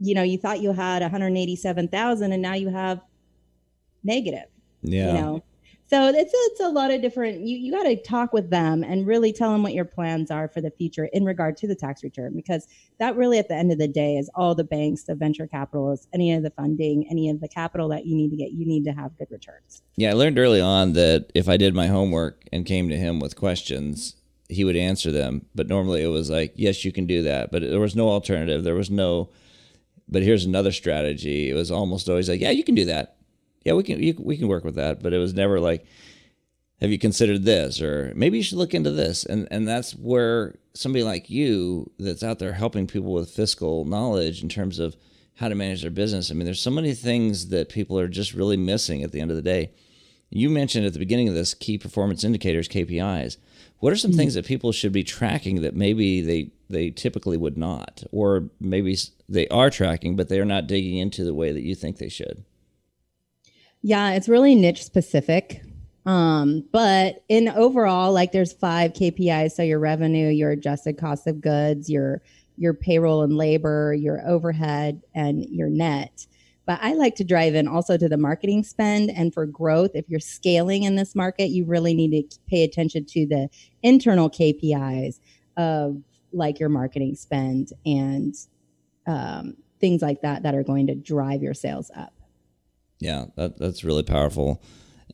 you 0.00 0.14
know 0.14 0.22
you 0.22 0.38
thought 0.38 0.60
you 0.60 0.72
had 0.72 1.02
187000 1.02 2.32
and 2.32 2.40
now 2.40 2.54
you 2.54 2.70
have 2.70 3.02
negative 4.02 4.48
yeah. 4.80 5.08
you 5.08 5.12
know 5.12 5.44
so 5.86 6.08
it's 6.08 6.32
it's 6.34 6.60
a 6.60 6.68
lot 6.68 6.90
of 6.90 7.02
different. 7.02 7.40
You 7.40 7.58
you 7.58 7.70
got 7.70 7.82
to 7.82 8.00
talk 8.00 8.32
with 8.32 8.50
them 8.50 8.82
and 8.82 9.06
really 9.06 9.32
tell 9.32 9.52
them 9.52 9.62
what 9.62 9.74
your 9.74 9.84
plans 9.84 10.30
are 10.30 10.48
for 10.48 10.60
the 10.60 10.70
future 10.70 11.08
in 11.12 11.24
regard 11.24 11.56
to 11.58 11.68
the 11.68 11.74
tax 11.74 12.02
return 12.02 12.32
because 12.34 12.66
that 12.98 13.16
really 13.16 13.38
at 13.38 13.48
the 13.48 13.54
end 13.54 13.70
of 13.70 13.78
the 13.78 13.88
day 13.88 14.16
is 14.16 14.30
all 14.34 14.54
the 14.54 14.64
banks, 14.64 15.04
the 15.04 15.14
venture 15.14 15.46
capitalists, 15.46 16.08
any 16.14 16.32
of 16.32 16.42
the 16.42 16.50
funding, 16.50 17.06
any 17.10 17.28
of 17.28 17.40
the 17.40 17.48
capital 17.48 17.88
that 17.90 18.06
you 18.06 18.16
need 18.16 18.30
to 18.30 18.36
get. 18.36 18.52
You 18.52 18.64
need 18.66 18.84
to 18.84 18.92
have 18.92 19.16
good 19.18 19.28
returns. 19.30 19.82
Yeah, 19.96 20.10
I 20.10 20.14
learned 20.14 20.38
early 20.38 20.60
on 20.60 20.94
that 20.94 21.30
if 21.34 21.48
I 21.48 21.58
did 21.58 21.74
my 21.74 21.88
homework 21.88 22.44
and 22.50 22.64
came 22.64 22.88
to 22.88 22.96
him 22.96 23.20
with 23.20 23.36
questions, 23.36 24.16
he 24.48 24.64
would 24.64 24.76
answer 24.76 25.12
them. 25.12 25.44
But 25.54 25.68
normally 25.68 26.02
it 26.02 26.08
was 26.08 26.30
like, 26.30 26.54
yes, 26.56 26.84
you 26.84 26.92
can 26.92 27.06
do 27.06 27.22
that, 27.24 27.52
but 27.52 27.60
there 27.60 27.80
was 27.80 27.94
no 27.94 28.08
alternative. 28.08 28.64
There 28.64 28.74
was 28.74 28.90
no. 28.90 29.30
But 30.08 30.22
here's 30.22 30.44
another 30.44 30.72
strategy. 30.72 31.50
It 31.50 31.54
was 31.54 31.70
almost 31.70 32.08
always 32.08 32.28
like, 32.28 32.40
yeah, 32.40 32.50
you 32.50 32.64
can 32.64 32.74
do 32.74 32.84
that 32.86 33.16
yeah, 33.64 33.72
we 33.72 33.82
can 33.82 34.02
you, 34.02 34.14
we 34.18 34.36
can 34.36 34.48
work 34.48 34.64
with 34.64 34.76
that. 34.76 35.02
But 35.02 35.12
it 35.12 35.18
was 35.18 35.34
never 35.34 35.58
like, 35.58 35.84
have 36.80 36.90
you 36.90 36.98
considered 36.98 37.44
this? 37.44 37.80
or 37.80 38.12
maybe 38.14 38.36
you 38.36 38.42
should 38.42 38.58
look 38.58 38.74
into 38.74 38.90
this. 38.90 39.24
And 39.24 39.48
and 39.50 39.66
that's 39.66 39.92
where 39.92 40.56
somebody 40.74 41.02
like 41.02 41.30
you 41.30 41.90
that's 41.98 42.22
out 42.22 42.38
there 42.38 42.52
helping 42.52 42.86
people 42.86 43.12
with 43.12 43.30
fiscal 43.30 43.84
knowledge 43.84 44.42
in 44.42 44.48
terms 44.48 44.78
of 44.78 44.96
how 45.36 45.48
to 45.48 45.54
manage 45.54 45.82
their 45.82 45.90
business. 45.90 46.30
I 46.30 46.34
mean 46.34 46.44
there's 46.44 46.60
so 46.60 46.70
many 46.70 46.94
things 46.94 47.48
that 47.48 47.68
people 47.68 47.98
are 47.98 48.08
just 48.08 48.34
really 48.34 48.56
missing 48.56 49.02
at 49.02 49.12
the 49.12 49.20
end 49.20 49.30
of 49.30 49.36
the 49.36 49.42
day. 49.42 49.72
You 50.30 50.50
mentioned 50.50 50.84
at 50.84 50.92
the 50.92 50.98
beginning 50.98 51.28
of 51.28 51.34
this 51.34 51.54
key 51.54 51.78
performance 51.78 52.24
indicators 52.24 52.68
kpis 52.68 53.36
what 53.78 53.92
are 53.92 53.96
some 53.96 54.12
mm-hmm. 54.12 54.18
things 54.18 54.34
that 54.34 54.46
people 54.46 54.72
should 54.72 54.92
be 54.92 55.04
tracking 55.04 55.60
that 55.62 55.74
maybe 55.74 56.20
they 56.20 56.50
they 56.70 56.90
typically 56.90 57.36
would 57.36 57.58
not? 57.58 58.02
Or 58.12 58.48
maybe 58.60 58.96
they 59.28 59.46
are 59.48 59.70
tracking 59.70 60.16
but 60.16 60.28
they're 60.28 60.44
not 60.44 60.66
digging 60.66 60.98
into 60.98 61.24
the 61.24 61.34
way 61.34 61.52
that 61.52 61.62
you 61.62 61.74
think 61.74 61.98
they 61.98 62.08
should 62.08 62.44
yeah, 63.84 64.12
it's 64.12 64.30
really 64.30 64.54
niche 64.54 64.82
specific. 64.82 65.60
Um, 66.06 66.64
but 66.72 67.22
in 67.28 67.50
overall, 67.50 68.12
like 68.12 68.32
there's 68.32 68.54
five 68.54 68.94
KPIs. 68.94 69.52
So 69.52 69.62
your 69.62 69.78
revenue, 69.78 70.30
your 70.30 70.52
adjusted 70.52 70.96
cost 70.96 71.26
of 71.26 71.42
goods, 71.42 71.90
your 71.90 72.22
your 72.56 72.72
payroll 72.72 73.22
and 73.22 73.36
labor, 73.36 73.92
your 73.92 74.26
overhead, 74.26 75.02
and 75.14 75.44
your 75.50 75.68
net. 75.68 76.26
But 76.64 76.78
I 76.80 76.94
like 76.94 77.14
to 77.16 77.24
drive 77.24 77.54
in 77.54 77.68
also 77.68 77.98
to 77.98 78.08
the 78.08 78.16
marketing 78.16 78.62
spend 78.62 79.10
and 79.10 79.34
for 79.34 79.44
growth. 79.44 79.90
If 79.92 80.08
you're 80.08 80.18
scaling 80.18 80.84
in 80.84 80.96
this 80.96 81.14
market, 81.14 81.48
you 81.48 81.66
really 81.66 81.92
need 81.92 82.30
to 82.30 82.38
pay 82.48 82.64
attention 82.64 83.04
to 83.04 83.26
the 83.26 83.50
internal 83.82 84.30
KPIs 84.30 85.20
of 85.58 86.02
like 86.32 86.58
your 86.58 86.70
marketing 86.70 87.16
spend 87.16 87.68
and 87.84 88.34
um, 89.06 89.58
things 89.78 90.00
like 90.00 90.22
that 90.22 90.42
that 90.44 90.54
are 90.54 90.62
going 90.62 90.86
to 90.86 90.94
drive 90.94 91.42
your 91.42 91.52
sales 91.52 91.90
up. 91.94 92.13
Yeah, 93.00 93.26
that, 93.36 93.58
that's 93.58 93.84
really 93.84 94.02
powerful. 94.02 94.62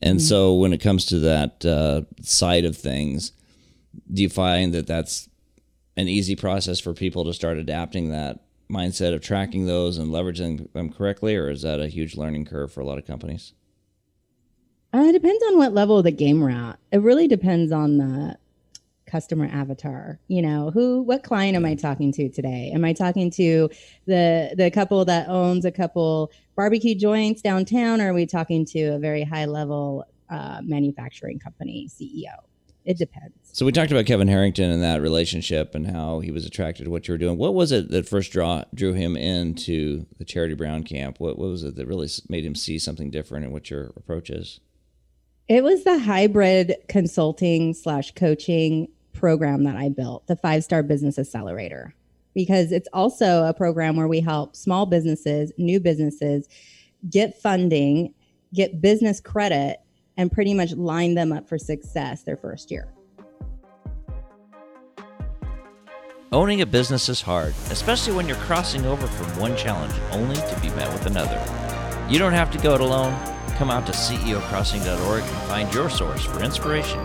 And 0.01 0.19
mm-hmm. 0.19 0.25
so 0.25 0.53
when 0.53 0.73
it 0.73 0.79
comes 0.79 1.05
to 1.07 1.19
that 1.19 1.65
uh, 1.65 2.01
side 2.21 2.65
of 2.65 2.77
things, 2.77 3.33
do 4.11 4.21
you 4.21 4.29
find 4.29 4.73
that 4.73 4.87
that's 4.87 5.29
an 5.97 6.07
easy 6.07 6.35
process 6.35 6.79
for 6.79 6.93
people 6.93 7.25
to 7.25 7.33
start 7.33 7.57
adapting 7.57 8.09
that 8.09 8.39
mindset 8.69 9.13
of 9.13 9.21
tracking 9.21 9.65
those 9.65 9.97
and 9.97 10.11
leveraging 10.11 10.71
them 10.73 10.91
correctly, 10.91 11.35
or 11.35 11.49
is 11.49 11.61
that 11.61 11.79
a 11.79 11.87
huge 11.87 12.15
learning 12.15 12.45
curve 12.45 12.71
for 12.71 12.79
a 12.79 12.85
lot 12.85 12.97
of 12.97 13.05
companies? 13.05 13.53
Uh, 14.93 15.05
it 15.07 15.13
depends 15.13 15.43
on 15.43 15.57
what 15.57 15.73
level 15.73 15.97
of 15.97 16.03
the 16.03 16.11
game 16.11 16.41
we're 16.41 16.49
at. 16.49 16.79
It 16.91 17.01
really 17.01 17.27
depends 17.27 17.71
on 17.71 17.97
the 17.97 18.37
customer 19.11 19.49
avatar 19.51 20.19
you 20.29 20.41
know 20.41 20.71
who 20.71 21.01
what 21.01 21.21
client 21.21 21.55
am 21.55 21.65
i 21.65 21.75
talking 21.75 22.11
to 22.13 22.29
today? 22.29 22.71
Am 22.73 22.85
i 22.85 22.93
talking 22.93 23.29
to 23.31 23.69
the 24.07 24.53
the 24.57 24.71
couple 24.71 25.03
that 25.05 25.27
owns 25.27 25.65
a 25.65 25.71
couple 25.71 26.31
barbecue 26.55 26.95
joints 26.95 27.41
downtown 27.41 27.99
or 27.99 28.11
are 28.11 28.13
we 28.13 28.25
talking 28.25 28.65
to 28.65 28.95
a 28.95 28.99
very 28.99 29.23
high 29.23 29.45
level 29.45 30.05
uh, 30.29 30.61
manufacturing 30.63 31.39
company 31.39 31.89
ceo 31.89 32.35
it 32.83 32.97
depends. 32.97 33.35
So 33.43 33.65
we 33.65 33.73
talked 33.73 33.91
about 33.91 34.05
kevin 34.05 34.29
harrington 34.29 34.71
and 34.71 34.81
that 34.81 35.01
relationship 35.01 35.75
and 35.75 35.87
how 35.87 36.19
he 36.21 36.31
was 36.31 36.45
attracted 36.45 36.85
to 36.85 36.89
what 36.89 37.07
you 37.07 37.13
were 37.13 37.17
doing. 37.17 37.37
What 37.37 37.53
was 37.53 37.71
it 37.71 37.91
that 37.91 38.07
first 38.07 38.31
draw 38.31 38.63
drew 38.73 38.93
him 38.93 39.17
into 39.17 40.05
the 40.17 40.25
charity 40.25 40.55
brown 40.55 40.83
camp? 40.83 41.19
What, 41.19 41.37
what 41.37 41.49
was 41.49 41.63
it 41.63 41.75
that 41.75 41.85
really 41.85 42.07
made 42.29 42.45
him 42.45 42.55
see 42.55 42.79
something 42.79 43.11
different 43.11 43.45
in 43.45 43.51
what 43.51 43.69
your 43.69 43.91
approach 43.97 44.29
is? 44.29 44.61
It 45.47 45.65
was 45.65 45.83
the 45.83 45.99
hybrid 45.99 46.75
consulting 46.87 47.73
slash 47.73 48.11
coaching 48.11 48.87
program 49.13 49.63
that 49.63 49.75
I 49.75 49.89
built, 49.89 50.27
the 50.27 50.35
Five 50.35 50.63
Star 50.63 50.83
Business 50.83 51.19
Accelerator, 51.19 51.93
because 52.33 52.71
it's 52.71 52.87
also 52.93 53.45
a 53.45 53.53
program 53.53 53.95
where 53.95 54.07
we 54.07 54.21
help 54.21 54.55
small 54.55 54.85
businesses, 54.85 55.51
new 55.57 55.79
businesses 55.79 56.47
get 57.09 57.41
funding, 57.41 58.13
get 58.53 58.81
business 58.81 59.19
credit, 59.19 59.79
and 60.17 60.31
pretty 60.31 60.53
much 60.53 60.73
line 60.73 61.15
them 61.15 61.31
up 61.31 61.47
for 61.47 61.57
success 61.57 62.23
their 62.23 62.37
first 62.37 62.71
year. 62.71 62.87
Owning 66.33 66.61
a 66.61 66.65
business 66.65 67.09
is 67.09 67.21
hard, 67.21 67.53
especially 67.71 68.13
when 68.13 68.25
you're 68.25 68.37
crossing 68.37 68.85
over 68.85 69.05
from 69.05 69.37
one 69.37 69.55
challenge 69.57 69.93
only 70.11 70.35
to 70.35 70.59
be 70.61 70.69
met 70.69 70.91
with 70.93 71.05
another. 71.05 71.37
You 72.09 72.19
don't 72.19 72.31
have 72.33 72.49
to 72.51 72.57
go 72.57 72.73
it 72.73 72.81
alone. 72.81 73.13
Come 73.57 73.69
out 73.69 73.85
to 73.87 73.91
CEOcrossing.org 73.91 75.23
and 75.23 75.37
find 75.49 75.73
your 75.73 75.89
source 75.89 76.23
for 76.23 76.41
inspiration, 76.41 76.99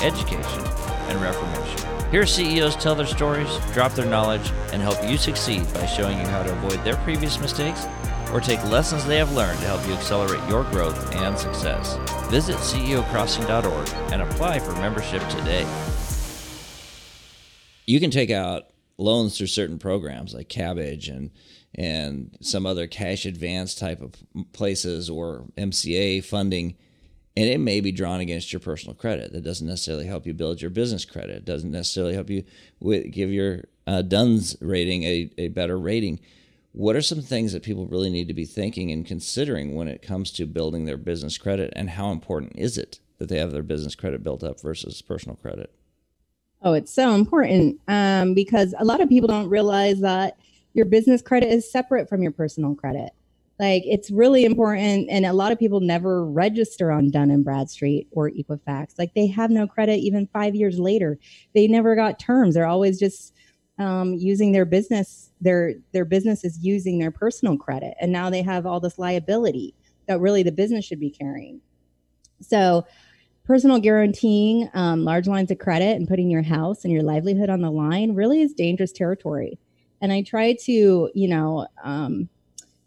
education, 0.00 0.64
and 1.08 1.20
reformation. 1.20 2.10
Here, 2.10 2.26
CEOs 2.26 2.76
tell 2.76 2.94
their 2.94 3.06
stories, 3.06 3.48
drop 3.74 3.92
their 3.92 4.06
knowledge, 4.06 4.50
and 4.72 4.80
help 4.80 5.02
you 5.04 5.16
succeed 5.18 5.62
by 5.74 5.86
showing 5.86 6.18
you 6.18 6.26
how 6.26 6.42
to 6.42 6.52
avoid 6.52 6.82
their 6.84 6.96
previous 6.98 7.38
mistakes 7.38 7.86
or 8.32 8.40
take 8.40 8.62
lessons 8.64 9.04
they 9.06 9.16
have 9.16 9.32
learned 9.32 9.58
to 9.60 9.66
help 9.66 9.86
you 9.86 9.94
accelerate 9.94 10.46
your 10.48 10.64
growth 10.64 11.14
and 11.16 11.38
success. 11.38 11.96
Visit 12.30 12.56
CEOcrossing.org 12.56 13.88
and 14.12 14.22
apply 14.22 14.58
for 14.58 14.72
membership 14.72 15.26
today. 15.28 15.66
you 17.88 18.00
can 18.00 18.10
take 18.10 18.30
out 18.30 18.64
loans 18.98 19.38
through 19.38 19.46
certain 19.46 19.78
programs 19.78 20.34
like 20.34 20.48
Kabbage 20.48 21.08
and 21.08 21.30
and 21.74 22.36
some 22.40 22.66
other 22.66 22.86
cash 22.86 23.24
advance 23.24 23.74
type 23.74 24.00
of 24.02 24.14
places 24.52 25.08
or 25.08 25.46
MCA 25.56 26.22
funding 26.24 26.76
and 27.38 27.46
it 27.46 27.58
may 27.58 27.80
be 27.80 27.92
drawn 27.92 28.18
against 28.18 28.52
your 28.52 28.58
personal 28.58 28.96
credit. 28.96 29.32
That 29.32 29.44
doesn't 29.44 29.66
necessarily 29.66 30.06
help 30.06 30.26
you 30.26 30.34
build 30.34 30.60
your 30.60 30.72
business 30.72 31.04
credit. 31.04 31.36
It 31.36 31.44
doesn't 31.44 31.70
necessarily 31.70 32.14
help 32.14 32.30
you 32.30 32.42
with, 32.80 33.12
give 33.12 33.30
your 33.30 33.62
uh, 33.86 34.02
DUNS 34.02 34.56
rating 34.60 35.04
a, 35.04 35.30
a 35.38 35.46
better 35.46 35.78
rating. 35.78 36.18
What 36.72 36.96
are 36.96 37.00
some 37.00 37.22
things 37.22 37.52
that 37.52 37.62
people 37.62 37.86
really 37.86 38.10
need 38.10 38.26
to 38.26 38.34
be 38.34 38.44
thinking 38.44 38.90
and 38.90 39.06
considering 39.06 39.76
when 39.76 39.86
it 39.86 40.02
comes 40.02 40.32
to 40.32 40.46
building 40.46 40.84
their 40.84 40.96
business 40.96 41.38
credit, 41.38 41.72
and 41.76 41.90
how 41.90 42.10
important 42.10 42.54
is 42.56 42.76
it 42.76 42.98
that 43.18 43.28
they 43.28 43.38
have 43.38 43.52
their 43.52 43.62
business 43.62 43.94
credit 43.94 44.24
built 44.24 44.42
up 44.42 44.60
versus 44.60 45.00
personal 45.00 45.36
credit? 45.36 45.72
Oh, 46.62 46.72
it's 46.72 46.92
so 46.92 47.14
important 47.14 47.78
um, 47.86 48.34
because 48.34 48.74
a 48.80 48.84
lot 48.84 49.00
of 49.00 49.08
people 49.08 49.28
don't 49.28 49.48
realize 49.48 50.00
that 50.00 50.38
your 50.74 50.86
business 50.86 51.22
credit 51.22 51.52
is 51.52 51.70
separate 51.70 52.08
from 52.08 52.20
your 52.20 52.32
personal 52.32 52.74
credit. 52.74 53.12
Like 53.58 53.82
it's 53.86 54.10
really 54.10 54.44
important, 54.44 55.08
and 55.10 55.26
a 55.26 55.32
lot 55.32 55.50
of 55.50 55.58
people 55.58 55.80
never 55.80 56.24
register 56.24 56.92
on 56.92 57.10
Dun 57.10 57.30
and 57.30 57.44
Bradstreet 57.44 58.06
or 58.12 58.30
Equifax. 58.30 58.98
Like 58.98 59.14
they 59.14 59.26
have 59.26 59.50
no 59.50 59.66
credit 59.66 59.98
even 59.98 60.28
five 60.32 60.54
years 60.54 60.78
later. 60.78 61.18
They 61.54 61.66
never 61.66 61.96
got 61.96 62.20
terms. 62.20 62.54
They're 62.54 62.66
always 62.66 63.00
just 63.00 63.34
um, 63.78 64.14
using 64.14 64.52
their 64.52 64.64
business. 64.64 65.30
Their 65.40 65.74
their 65.92 66.04
business 66.04 66.44
is 66.44 66.58
using 66.64 66.98
their 66.98 67.10
personal 67.10 67.56
credit, 67.56 67.94
and 68.00 68.12
now 68.12 68.30
they 68.30 68.42
have 68.42 68.64
all 68.64 68.78
this 68.78 68.98
liability 68.98 69.74
that 70.06 70.20
really 70.20 70.44
the 70.44 70.52
business 70.52 70.84
should 70.84 71.00
be 71.00 71.10
carrying. 71.10 71.60
So 72.40 72.86
personal 73.44 73.80
guaranteeing 73.80 74.68
um, 74.74 75.04
large 75.04 75.26
lines 75.26 75.50
of 75.50 75.58
credit 75.58 75.96
and 75.96 76.06
putting 76.06 76.30
your 76.30 76.42
house 76.42 76.84
and 76.84 76.92
your 76.92 77.02
livelihood 77.02 77.50
on 77.50 77.60
the 77.60 77.70
line 77.70 78.14
really 78.14 78.40
is 78.42 78.52
dangerous 78.52 78.92
territory. 78.92 79.58
And 80.00 80.12
I 80.12 80.22
try 80.22 80.54
to, 80.64 81.10
you 81.14 81.28
know, 81.28 81.66
um, 81.82 82.28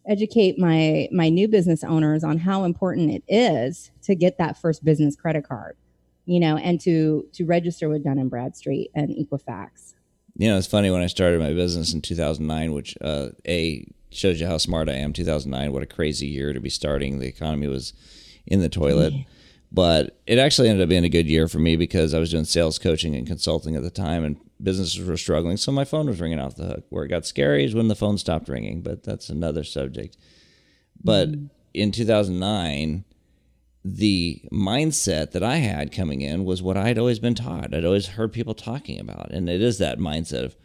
educate 0.08 0.58
my 0.58 1.08
my 1.12 1.29
new 1.29 1.48
business 1.48 1.84
owners 1.84 2.24
on 2.24 2.39
how 2.39 2.63
important 2.63 3.12
it 3.12 3.24
is 3.27 3.91
to 4.01 4.15
get 4.15 4.38
that 4.38 4.60
first 4.60 4.84
business 4.84 5.15
credit 5.15 5.48
card 5.48 5.77
you 6.25 6.39
know 6.39 6.58
and 6.58 6.79
to 6.81 7.27
to 7.34 7.46
register 7.46 7.89
with 7.89 8.03
dun 8.03 8.17
and 8.17 8.29
bradstreet 8.29 8.91
and 8.96 9.10
equifax. 9.10 9.96
You 10.36 10.50
know 10.50 10.58
it's 10.58 10.67
funny 10.67 10.89
when 10.89 11.01
i 11.01 11.08
started 11.08 11.39
my 11.39 11.53
business 11.53 11.93
in 11.93 12.01
2009 12.01 12.74
which 12.74 12.98
uh, 13.01 13.29
a 13.48 13.86
shows 14.12 14.39
you 14.39 14.48
how 14.48 14.58
smart 14.58 14.89
i 14.89 14.93
am 14.93 15.13
2009 15.13 15.72
what 15.72 15.84
a 15.84 15.88
crazy 15.88 16.27
year 16.27 16.53
to 16.53 16.60
be 16.60 16.70
starting. 16.70 17.20
The 17.20 17.27
economy 17.27 17.67
was 17.67 17.93
in 18.46 18.60
the 18.60 18.70
toilet. 18.70 19.13
Yeah. 19.13 19.24
but 19.72 20.22
it 20.25 20.39
actually 20.39 20.67
ended 20.70 20.84
up 20.84 20.89
being 20.89 21.05
a 21.05 21.10
good 21.10 21.27
year 21.27 21.48
for 21.48 21.60
me 21.60 21.75
because 21.75 22.13
i 22.13 22.20
was 22.20 22.31
doing 22.31 22.46
sales 22.46 22.79
coaching 22.79 23.15
and 23.15 23.27
consulting 23.27 23.75
at 23.75 23.84
the 23.84 23.91
time 23.91 24.24
and 24.24 24.38
businesses 24.63 25.05
were 25.05 25.17
struggling, 25.17 25.57
so 25.57 25.71
my 25.71 25.85
phone 25.85 26.07
was 26.07 26.19
ringing 26.19 26.39
off 26.39 26.55
the 26.55 26.65
hook. 26.65 26.85
Where 26.89 27.05
it 27.05 27.09
got 27.09 27.25
scary 27.25 27.65
is 27.65 27.75
when 27.75 27.87
the 27.87 27.95
phone 27.95 28.17
stopped 28.17 28.49
ringing, 28.49 28.81
but 28.81 29.03
that's 29.03 29.29
another 29.29 29.63
subject. 29.63 30.17
But 31.03 31.31
mm. 31.31 31.49
in 31.73 31.91
2009, 31.91 33.03
the 33.83 34.41
mindset 34.51 35.31
that 35.31 35.43
I 35.43 35.57
had 35.57 35.91
coming 35.91 36.21
in 36.21 36.45
was 36.45 36.61
what 36.61 36.77
I'd 36.77 36.99
always 36.99 37.19
been 37.19 37.35
taught. 37.35 37.73
I'd 37.73 37.85
always 37.85 38.07
heard 38.07 38.33
people 38.33 38.53
talking 38.53 38.99
about, 38.99 39.31
and 39.31 39.49
it 39.49 39.61
is 39.61 39.79
that 39.79 39.99
mindset 39.99 40.45
of 40.45 40.55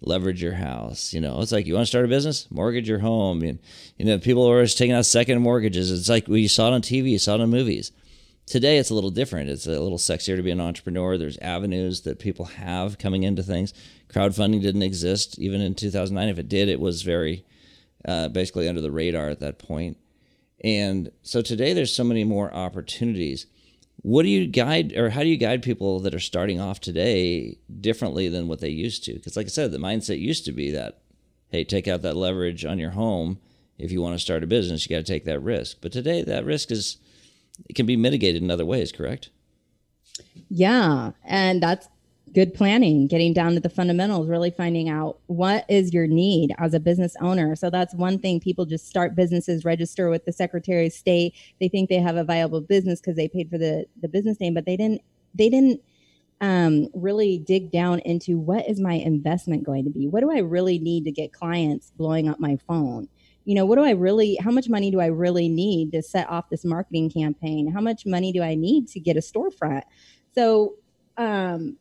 leverage 0.00 0.42
your 0.42 0.54
house. 0.54 1.12
You 1.12 1.20
know, 1.20 1.40
it's 1.40 1.52
like 1.52 1.66
you 1.66 1.74
want 1.74 1.84
to 1.84 1.90
start 1.90 2.04
a 2.04 2.08
business, 2.08 2.50
mortgage 2.50 2.88
your 2.88 2.98
home. 2.98 3.42
And, 3.42 3.58
you 3.96 4.04
know, 4.04 4.18
people 4.18 4.46
are 4.46 4.54
always 4.54 4.74
taking 4.74 4.94
out 4.94 5.06
second 5.06 5.40
mortgages. 5.40 5.90
It's 5.90 6.08
like 6.08 6.28
well, 6.28 6.38
you 6.38 6.48
saw 6.48 6.68
it 6.68 6.74
on 6.74 6.82
TV, 6.82 7.10
you 7.10 7.18
saw 7.18 7.36
it 7.36 7.40
in 7.40 7.50
movies. 7.50 7.92
Today, 8.46 8.78
it's 8.78 8.90
a 8.90 8.94
little 8.94 9.10
different. 9.10 9.50
It's 9.50 9.66
a 9.66 9.80
little 9.80 9.98
sexier 9.98 10.36
to 10.36 10.42
be 10.42 10.50
an 10.50 10.60
entrepreneur. 10.60 11.16
There's 11.16 11.38
avenues 11.38 12.02
that 12.02 12.18
people 12.18 12.46
have 12.46 12.98
coming 12.98 13.22
into 13.22 13.42
things. 13.42 13.72
Crowdfunding 14.08 14.60
didn't 14.60 14.82
exist 14.82 15.38
even 15.38 15.60
in 15.60 15.74
2009. 15.74 16.28
If 16.28 16.38
it 16.38 16.48
did, 16.48 16.68
it 16.68 16.80
was 16.80 17.02
very 17.02 17.44
uh, 18.04 18.28
basically 18.28 18.68
under 18.68 18.80
the 18.80 18.90
radar 18.90 19.28
at 19.28 19.40
that 19.40 19.58
point. 19.58 19.96
And 20.64 21.12
so 21.22 21.40
today, 21.40 21.72
there's 21.72 21.94
so 21.94 22.04
many 22.04 22.24
more 22.24 22.52
opportunities. 22.52 23.46
What 24.02 24.24
do 24.24 24.28
you 24.28 24.48
guide, 24.48 24.92
or 24.96 25.10
how 25.10 25.22
do 25.22 25.28
you 25.28 25.36
guide 25.36 25.62
people 25.62 26.00
that 26.00 26.14
are 26.14 26.20
starting 26.20 26.60
off 26.60 26.80
today 26.80 27.58
differently 27.80 28.28
than 28.28 28.48
what 28.48 28.60
they 28.60 28.68
used 28.68 29.04
to? 29.04 29.14
Because, 29.14 29.36
like 29.36 29.46
I 29.46 29.50
said, 29.50 29.70
the 29.70 29.78
mindset 29.78 30.18
used 30.18 30.44
to 30.46 30.52
be 30.52 30.72
that, 30.72 30.98
hey, 31.48 31.62
take 31.62 31.86
out 31.86 32.02
that 32.02 32.16
leverage 32.16 32.64
on 32.64 32.78
your 32.78 32.90
home. 32.90 33.38
If 33.78 33.92
you 33.92 34.02
want 34.02 34.14
to 34.14 34.18
start 34.18 34.42
a 34.42 34.48
business, 34.48 34.84
you 34.84 34.96
got 34.96 35.04
to 35.04 35.12
take 35.12 35.24
that 35.24 35.40
risk. 35.40 35.78
But 35.80 35.92
today, 35.92 36.22
that 36.22 36.44
risk 36.44 36.70
is 36.72 36.98
it 37.68 37.74
can 37.74 37.86
be 37.86 37.96
mitigated 37.96 38.42
in 38.42 38.50
other 38.50 38.64
ways, 38.64 38.92
correct? 38.92 39.30
Yeah. 40.48 41.12
And 41.24 41.62
that's 41.62 41.88
good 42.32 42.54
planning, 42.54 43.06
getting 43.06 43.32
down 43.32 43.54
to 43.54 43.60
the 43.60 43.68
fundamentals, 43.68 44.28
really 44.28 44.50
finding 44.50 44.88
out 44.88 45.18
what 45.26 45.64
is 45.68 45.92
your 45.92 46.06
need 46.06 46.52
as 46.58 46.72
a 46.72 46.80
business 46.80 47.14
owner. 47.20 47.54
So 47.54 47.68
that's 47.68 47.94
one 47.94 48.18
thing 48.18 48.40
people 48.40 48.64
just 48.64 48.88
start 48.88 49.14
businesses, 49.14 49.64
register 49.64 50.08
with 50.08 50.24
the 50.24 50.32
Secretary 50.32 50.86
of 50.86 50.92
State. 50.92 51.34
They 51.60 51.68
think 51.68 51.88
they 51.88 51.96
have 51.96 52.16
a 52.16 52.24
viable 52.24 52.60
business 52.60 53.00
because 53.00 53.16
they 53.16 53.28
paid 53.28 53.50
for 53.50 53.58
the, 53.58 53.86
the 54.00 54.08
business 54.08 54.40
name, 54.40 54.54
but 54.54 54.64
they 54.64 54.76
didn't 54.76 55.02
they 55.34 55.48
didn't 55.48 55.80
um, 56.42 56.88
really 56.92 57.38
dig 57.38 57.70
down 57.70 58.00
into 58.00 58.38
what 58.38 58.68
is 58.68 58.80
my 58.80 58.94
investment 58.94 59.64
going 59.64 59.84
to 59.84 59.90
be? 59.90 60.08
What 60.08 60.20
do 60.20 60.30
I 60.30 60.38
really 60.38 60.78
need 60.78 61.04
to 61.04 61.12
get 61.12 61.32
clients 61.32 61.92
blowing 61.96 62.28
up 62.28 62.40
my 62.40 62.58
phone? 62.66 63.08
You 63.44 63.54
know, 63.54 63.66
what 63.66 63.76
do 63.76 63.84
I 63.84 63.90
really, 63.90 64.36
how 64.36 64.50
much 64.50 64.68
money 64.68 64.90
do 64.90 65.00
I 65.00 65.06
really 65.06 65.48
need 65.48 65.92
to 65.92 66.02
set 66.02 66.28
off 66.28 66.48
this 66.50 66.64
marketing 66.64 67.10
campaign? 67.10 67.70
How 67.70 67.80
much 67.80 68.06
money 68.06 68.32
do 68.32 68.42
I 68.42 68.54
need 68.54 68.88
to 68.88 69.00
get 69.00 69.16
a 69.16 69.20
storefront? 69.20 69.82
So, 70.34 70.76
um, 71.16 71.76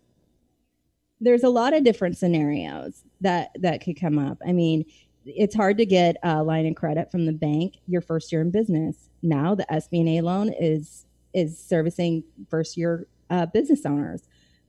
there's 1.21 1.43
a 1.43 1.49
lot 1.49 1.73
of 1.73 1.83
different 1.83 2.17
scenarios 2.17 3.03
that 3.21 3.51
that 3.59 3.83
could 3.83 3.99
come 3.99 4.17
up. 4.17 4.39
I 4.45 4.51
mean, 4.51 4.85
it's 5.25 5.55
hard 5.55 5.77
to 5.77 5.85
get 5.85 6.17
a 6.23 6.43
line 6.43 6.65
of 6.65 6.75
credit 6.75 7.11
from 7.11 7.27
the 7.27 7.31
bank 7.31 7.77
your 7.87 8.01
first 8.01 8.31
year 8.31 8.41
in 8.41 8.49
business. 8.49 9.09
Now 9.21 9.53
the 9.53 9.65
SBA 9.71 10.23
loan 10.23 10.51
is 10.59 11.05
is 11.33 11.57
servicing 11.57 12.23
first 12.49 12.75
year 12.75 13.07
uh, 13.29 13.45
business 13.45 13.85
owners. 13.85 14.23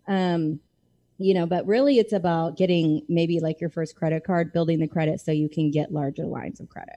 Um, 0.07 0.61
you 1.19 1.35
know, 1.35 1.47
but 1.47 1.67
really 1.67 1.99
it's 1.99 2.13
about 2.13 2.57
getting 2.57 3.03
maybe 3.09 3.41
like 3.41 3.61
your 3.61 3.71
first 3.71 3.97
credit 3.97 4.25
card, 4.25 4.53
building 4.53 4.81
the 4.81 4.89
credit 4.89 5.21
so 5.21 5.33
you 5.33 5.49
can 5.49 5.71
get 5.71 5.93
larger 5.93 6.25
lines 6.25 6.61
of 6.61 6.69
credit. 6.69 6.97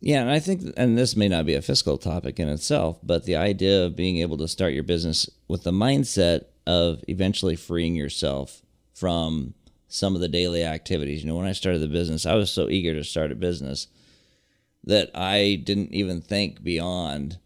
Yeah, 0.00 0.22
and 0.22 0.30
I 0.30 0.38
think, 0.38 0.72
and 0.78 0.96
this 0.96 1.14
may 1.14 1.28
not 1.28 1.44
be 1.44 1.54
a 1.54 1.62
fiscal 1.62 1.98
topic 1.98 2.40
in 2.40 2.48
itself, 2.48 2.98
but 3.02 3.24
the 3.24 3.36
idea 3.36 3.84
of 3.84 3.96
being 3.96 4.16
able 4.18 4.38
to 4.38 4.48
start 4.48 4.72
your 4.72 4.82
business 4.82 5.28
with 5.46 5.64
the 5.64 5.72
mindset 5.72 6.44
of 6.66 7.04
eventually 7.06 7.56
freeing 7.56 7.94
yourself 7.94 8.62
from 8.94 9.54
some 9.88 10.14
of 10.14 10.22
the 10.22 10.28
daily 10.28 10.64
activities. 10.64 11.22
You 11.22 11.28
know, 11.28 11.36
when 11.36 11.46
I 11.46 11.52
started 11.52 11.80
the 11.80 11.88
business, 11.88 12.24
I 12.24 12.34
was 12.34 12.50
so 12.50 12.70
eager 12.70 12.94
to 12.94 13.04
start 13.04 13.32
a 13.32 13.34
business 13.34 13.88
that 14.84 15.10
I 15.14 15.60
didn't 15.62 15.92
even 15.92 16.22
think 16.22 16.62
beyond 16.62 17.38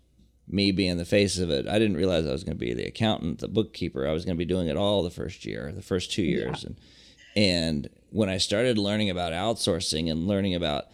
me 0.46 0.72
being 0.72 0.96
the 0.96 1.04
face 1.04 1.38
of 1.38 1.50
it, 1.50 1.66
I 1.66 1.78
didn't 1.78 1.96
realize 1.96 2.26
I 2.26 2.32
was 2.32 2.44
going 2.44 2.56
to 2.56 2.64
be 2.64 2.74
the 2.74 2.86
accountant, 2.86 3.38
the 3.38 3.48
bookkeeper. 3.48 4.06
I 4.06 4.12
was 4.12 4.24
going 4.24 4.36
to 4.36 4.38
be 4.38 4.44
doing 4.44 4.68
it 4.68 4.76
all 4.76 5.02
the 5.02 5.10
first 5.10 5.44
year, 5.44 5.72
the 5.72 5.82
first 5.82 6.12
two 6.12 6.22
years, 6.22 6.62
yeah. 6.62 6.68
and 6.68 6.76
and 7.36 7.88
when 8.10 8.28
I 8.28 8.38
started 8.38 8.78
learning 8.78 9.10
about 9.10 9.32
outsourcing 9.32 10.10
and 10.10 10.28
learning 10.28 10.54
about 10.54 10.84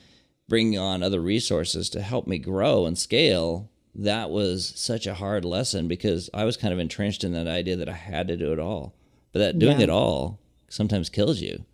bringing 0.49 0.79
on 0.79 1.03
other 1.03 1.21
resources 1.21 1.91
to 1.91 2.01
help 2.01 2.27
me 2.27 2.39
grow 2.39 2.87
and 2.87 2.99
scale, 2.99 3.71
that 3.95 4.31
was 4.31 4.73
such 4.77 5.07
a 5.07 5.15
hard 5.15 5.45
lesson 5.45 5.87
because 5.87 6.31
I 6.33 6.45
was 6.45 6.57
kind 6.57 6.73
of 6.73 6.79
entrenched 6.79 7.25
in 7.25 7.33
that 7.33 7.47
idea 7.47 7.77
that 7.77 7.89
I 7.89 7.95
had 7.95 8.29
to 8.29 8.37
do 8.37 8.53
it 8.53 8.59
all, 8.59 8.95
but 9.33 9.41
that 9.41 9.59
doing 9.59 9.79
yeah. 9.79 9.85
it 9.85 9.91
all 9.91 10.41
sometimes 10.69 11.11
kills 11.11 11.41
you. 11.41 11.65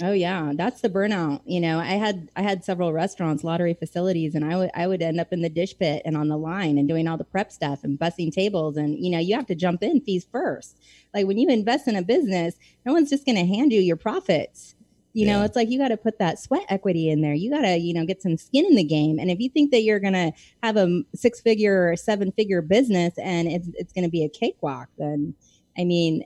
Oh 0.00 0.12
yeah, 0.12 0.52
that's 0.54 0.80
the 0.80 0.88
burnout. 0.88 1.40
You 1.44 1.60
know, 1.60 1.80
I 1.80 1.94
had 1.94 2.30
I 2.36 2.42
had 2.42 2.64
several 2.64 2.92
restaurants, 2.92 3.42
lottery 3.42 3.74
facilities, 3.74 4.34
and 4.34 4.44
I 4.44 4.56
would 4.56 4.70
I 4.74 4.86
would 4.86 5.02
end 5.02 5.18
up 5.18 5.32
in 5.32 5.42
the 5.42 5.48
dish 5.48 5.76
pit 5.76 6.02
and 6.04 6.16
on 6.16 6.28
the 6.28 6.36
line 6.36 6.78
and 6.78 6.86
doing 6.86 7.08
all 7.08 7.16
the 7.16 7.24
prep 7.24 7.50
stuff 7.50 7.82
and 7.82 7.98
bussing 7.98 8.32
tables. 8.32 8.76
And 8.76 8.96
you 9.04 9.10
know, 9.10 9.18
you 9.18 9.34
have 9.34 9.46
to 9.46 9.56
jump 9.56 9.82
in 9.82 10.00
fees 10.00 10.26
first. 10.30 10.78
Like 11.12 11.26
when 11.26 11.38
you 11.38 11.48
invest 11.48 11.88
in 11.88 11.96
a 11.96 12.02
business, 12.02 12.54
no 12.86 12.92
one's 12.92 13.10
just 13.10 13.26
going 13.26 13.38
to 13.38 13.46
hand 13.46 13.72
you 13.72 13.80
your 13.80 13.96
profits. 13.96 14.76
You 15.14 15.26
yeah. 15.26 15.38
know, 15.38 15.44
it's 15.44 15.56
like 15.56 15.68
you 15.68 15.80
got 15.80 15.88
to 15.88 15.96
put 15.96 16.18
that 16.20 16.38
sweat 16.38 16.66
equity 16.68 17.08
in 17.08 17.22
there. 17.22 17.34
You 17.34 17.50
got 17.50 17.62
to, 17.62 17.76
you 17.76 17.92
know, 17.92 18.04
get 18.04 18.22
some 18.22 18.36
skin 18.36 18.66
in 18.66 18.76
the 18.76 18.84
game. 18.84 19.18
And 19.18 19.30
if 19.30 19.40
you 19.40 19.48
think 19.48 19.72
that 19.72 19.82
you're 19.82 19.98
going 19.98 20.12
to 20.12 20.32
have 20.62 20.76
a 20.76 21.02
six 21.14 21.40
figure 21.40 21.90
or 21.90 21.96
seven 21.96 22.30
figure 22.30 22.62
business 22.62 23.14
and 23.18 23.48
it's 23.48 23.68
it's 23.74 23.92
going 23.92 24.04
to 24.04 24.10
be 24.10 24.24
a 24.24 24.28
cakewalk, 24.28 24.88
then 24.96 25.34
I 25.76 25.84
mean, 25.84 26.24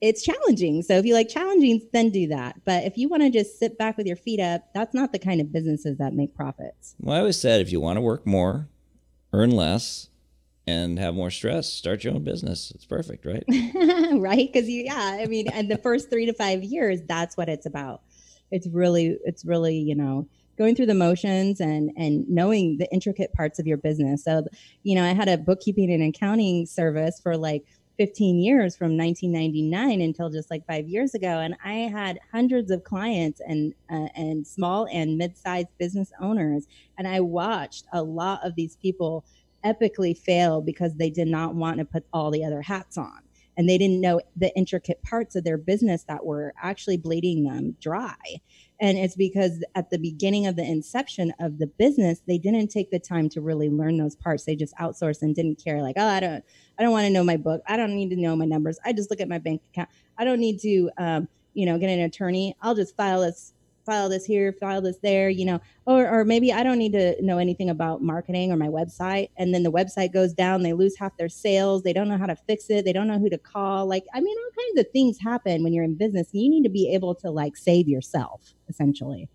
it's 0.00 0.22
challenging. 0.22 0.82
So 0.82 0.94
if 0.94 1.04
you 1.04 1.14
like 1.14 1.28
challenging, 1.28 1.88
then 1.92 2.10
do 2.10 2.28
that. 2.28 2.64
But 2.64 2.84
if 2.84 2.96
you 2.96 3.08
want 3.08 3.22
to 3.22 3.30
just 3.30 3.58
sit 3.58 3.78
back 3.78 3.96
with 3.96 4.06
your 4.06 4.16
feet 4.16 4.40
up, 4.40 4.62
that's 4.74 4.94
not 4.94 5.12
the 5.12 5.18
kind 5.18 5.40
of 5.40 5.52
businesses 5.52 5.98
that 5.98 6.14
make 6.14 6.34
profits. 6.34 6.94
Well, 7.00 7.16
I 7.16 7.20
always 7.20 7.40
said 7.40 7.60
if 7.60 7.72
you 7.72 7.80
want 7.80 7.96
to 7.96 8.00
work 8.00 8.26
more, 8.26 8.68
earn 9.32 9.50
less, 9.50 10.08
and 10.66 10.98
have 10.98 11.14
more 11.14 11.30
stress, 11.30 11.72
start 11.72 12.04
your 12.04 12.14
own 12.14 12.24
business. 12.24 12.70
It's 12.74 12.84
perfect, 12.84 13.24
right? 13.24 13.44
right? 14.12 14.52
Because 14.52 14.68
you, 14.68 14.84
yeah, 14.84 15.18
I 15.20 15.26
mean, 15.26 15.48
and 15.48 15.70
the 15.70 15.78
first 15.78 16.10
three 16.10 16.26
to 16.26 16.34
five 16.34 16.62
years, 16.62 17.00
that's 17.08 17.36
what 17.36 17.48
it's 17.48 17.66
about. 17.66 18.02
It's 18.50 18.66
really, 18.68 19.18
it's 19.24 19.44
really, 19.44 19.76
you 19.76 19.94
know, 19.94 20.28
going 20.58 20.74
through 20.74 20.86
the 20.86 20.94
motions 20.94 21.60
and 21.60 21.90
and 21.96 22.28
knowing 22.28 22.78
the 22.78 22.92
intricate 22.92 23.32
parts 23.32 23.58
of 23.58 23.66
your 23.66 23.76
business. 23.76 24.24
So, 24.24 24.44
you 24.82 24.94
know, 24.94 25.04
I 25.04 25.14
had 25.14 25.28
a 25.28 25.38
bookkeeping 25.38 25.90
and 25.90 26.02
accounting 26.02 26.66
service 26.66 27.20
for 27.20 27.36
like 27.36 27.64
15 27.98 28.38
years 28.40 28.76
from 28.76 28.96
1999 28.96 30.00
until 30.00 30.30
just 30.30 30.50
like 30.50 30.66
five 30.66 30.88
years 30.88 31.14
ago. 31.14 31.40
And 31.40 31.56
I 31.64 31.72
had 31.72 32.20
hundreds 32.32 32.70
of 32.70 32.84
clients 32.84 33.40
and, 33.46 33.74
uh, 33.90 34.08
and 34.14 34.46
small 34.46 34.86
and 34.92 35.18
mid 35.18 35.36
sized 35.36 35.68
business 35.78 36.12
owners. 36.20 36.66
And 36.96 37.08
I 37.08 37.20
watched 37.20 37.86
a 37.92 38.02
lot 38.02 38.44
of 38.44 38.54
these 38.54 38.76
people 38.76 39.24
epically 39.64 40.16
fail 40.16 40.60
because 40.60 40.94
they 40.94 41.10
did 41.10 41.28
not 41.28 41.56
want 41.56 41.78
to 41.78 41.84
put 41.84 42.04
all 42.12 42.30
the 42.30 42.44
other 42.44 42.62
hats 42.62 42.96
on 42.96 43.20
and 43.58 43.68
they 43.68 43.76
didn't 43.76 44.00
know 44.00 44.20
the 44.36 44.56
intricate 44.56 45.02
parts 45.02 45.34
of 45.34 45.42
their 45.42 45.58
business 45.58 46.04
that 46.04 46.24
were 46.24 46.54
actually 46.62 46.96
bleeding 46.96 47.42
them 47.42 47.76
dry. 47.80 48.14
And 48.80 48.96
it's 48.96 49.16
because 49.16 49.64
at 49.74 49.90
the 49.90 49.98
beginning 49.98 50.46
of 50.46 50.56
the 50.56 50.62
inception 50.62 51.32
of 51.40 51.58
the 51.58 51.66
business, 51.66 52.22
they 52.26 52.38
didn't 52.38 52.68
take 52.68 52.90
the 52.90 53.00
time 53.00 53.28
to 53.30 53.40
really 53.40 53.68
learn 53.68 53.96
those 53.96 54.14
parts. 54.14 54.44
They 54.44 54.54
just 54.54 54.74
outsourced 54.76 55.22
and 55.22 55.34
didn't 55.34 55.62
care. 55.62 55.82
Like, 55.82 55.96
oh, 55.98 56.06
I 56.06 56.20
don't, 56.20 56.44
I 56.78 56.82
don't 56.82 56.92
want 56.92 57.06
to 57.06 57.12
know 57.12 57.24
my 57.24 57.36
book. 57.36 57.62
I 57.66 57.76
don't 57.76 57.94
need 57.94 58.10
to 58.10 58.16
know 58.16 58.36
my 58.36 58.44
numbers. 58.44 58.78
I 58.84 58.92
just 58.92 59.10
look 59.10 59.20
at 59.20 59.28
my 59.28 59.38
bank 59.38 59.62
account. 59.72 59.88
I 60.16 60.24
don't 60.24 60.38
need 60.38 60.60
to, 60.60 60.90
um, 60.96 61.28
you 61.54 61.66
know, 61.66 61.76
get 61.78 61.90
an 61.90 62.00
attorney. 62.00 62.56
I'll 62.62 62.76
just 62.76 62.96
file 62.96 63.22
this 63.22 63.52
file 63.88 64.08
this 64.10 64.26
here, 64.26 64.52
file 64.52 64.82
this 64.82 64.98
there, 64.98 65.30
you 65.30 65.46
know, 65.46 65.60
or, 65.86 66.06
or 66.06 66.24
maybe 66.24 66.52
I 66.52 66.62
don't 66.62 66.78
need 66.78 66.92
to 66.92 67.20
know 67.24 67.38
anything 67.38 67.70
about 67.70 68.02
marketing 68.02 68.52
or 68.52 68.56
my 68.56 68.68
website. 68.68 69.30
And 69.38 69.54
then 69.54 69.62
the 69.62 69.72
website 69.72 70.12
goes 70.12 70.34
down, 70.34 70.62
they 70.62 70.74
lose 70.74 70.96
half 70.98 71.16
their 71.16 71.30
sales, 71.30 71.82
they 71.82 71.94
don't 71.94 72.08
know 72.08 72.18
how 72.18 72.26
to 72.26 72.36
fix 72.36 72.68
it, 72.68 72.84
they 72.84 72.92
don't 72.92 73.08
know 73.08 73.18
who 73.18 73.30
to 73.30 73.38
call. 73.38 73.86
Like, 73.86 74.04
I 74.12 74.20
mean, 74.20 74.36
all 74.36 74.64
kinds 74.64 74.86
of 74.86 74.92
things 74.92 75.18
happen 75.18 75.62
when 75.64 75.72
you're 75.72 75.84
in 75.84 75.94
business. 75.94 76.28
You 76.32 76.50
need 76.50 76.64
to 76.64 76.68
be 76.68 76.92
able 76.92 77.14
to 77.16 77.30
like 77.30 77.56
save 77.56 77.88
yourself, 77.88 78.54
essentially. 78.68 79.30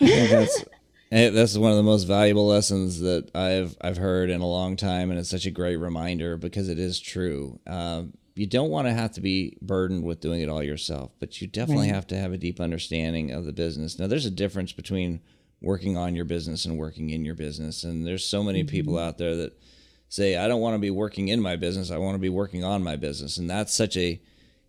That's 0.00 0.64
that's 1.10 1.56
one 1.56 1.70
of 1.70 1.76
the 1.76 1.84
most 1.84 2.04
valuable 2.04 2.48
lessons 2.48 3.00
that 3.00 3.30
I've 3.34 3.76
I've 3.80 3.96
heard 3.96 4.28
in 4.28 4.40
a 4.40 4.46
long 4.46 4.76
time, 4.76 5.10
and 5.10 5.20
it's 5.20 5.30
such 5.30 5.46
a 5.46 5.52
great 5.52 5.76
reminder 5.76 6.36
because 6.36 6.68
it 6.68 6.80
is 6.80 6.98
true. 6.98 7.60
Um, 7.66 8.14
you 8.36 8.46
don't 8.46 8.70
want 8.70 8.86
to 8.86 8.92
have 8.92 9.12
to 9.12 9.20
be 9.20 9.56
burdened 9.62 10.04
with 10.04 10.20
doing 10.20 10.42
it 10.42 10.48
all 10.48 10.62
yourself, 10.62 11.12
but 11.18 11.40
you 11.40 11.46
definitely 11.46 11.86
right. 11.86 11.94
have 11.94 12.06
to 12.08 12.18
have 12.18 12.32
a 12.32 12.38
deep 12.38 12.60
understanding 12.60 13.30
of 13.30 13.46
the 13.46 13.52
business. 13.52 13.98
Now, 13.98 14.06
there's 14.06 14.26
a 14.26 14.30
difference 14.30 14.72
between 14.72 15.20
working 15.62 15.96
on 15.96 16.14
your 16.14 16.26
business 16.26 16.66
and 16.66 16.78
working 16.78 17.10
in 17.10 17.24
your 17.24 17.34
business, 17.34 17.82
and 17.82 18.06
there's 18.06 18.24
so 18.24 18.42
many 18.42 18.60
mm-hmm. 18.60 18.68
people 18.68 18.98
out 18.98 19.16
there 19.16 19.34
that 19.36 19.58
say, 20.10 20.36
"I 20.36 20.48
don't 20.48 20.60
want 20.60 20.74
to 20.74 20.78
be 20.78 20.90
working 20.90 21.28
in 21.28 21.40
my 21.40 21.56
business. 21.56 21.90
I 21.90 21.96
want 21.96 22.14
to 22.14 22.20
be 22.20 22.28
working 22.28 22.62
on 22.62 22.82
my 22.82 22.96
business," 22.96 23.38
and 23.38 23.48
that's 23.48 23.74
such 23.74 23.96
a 23.96 24.20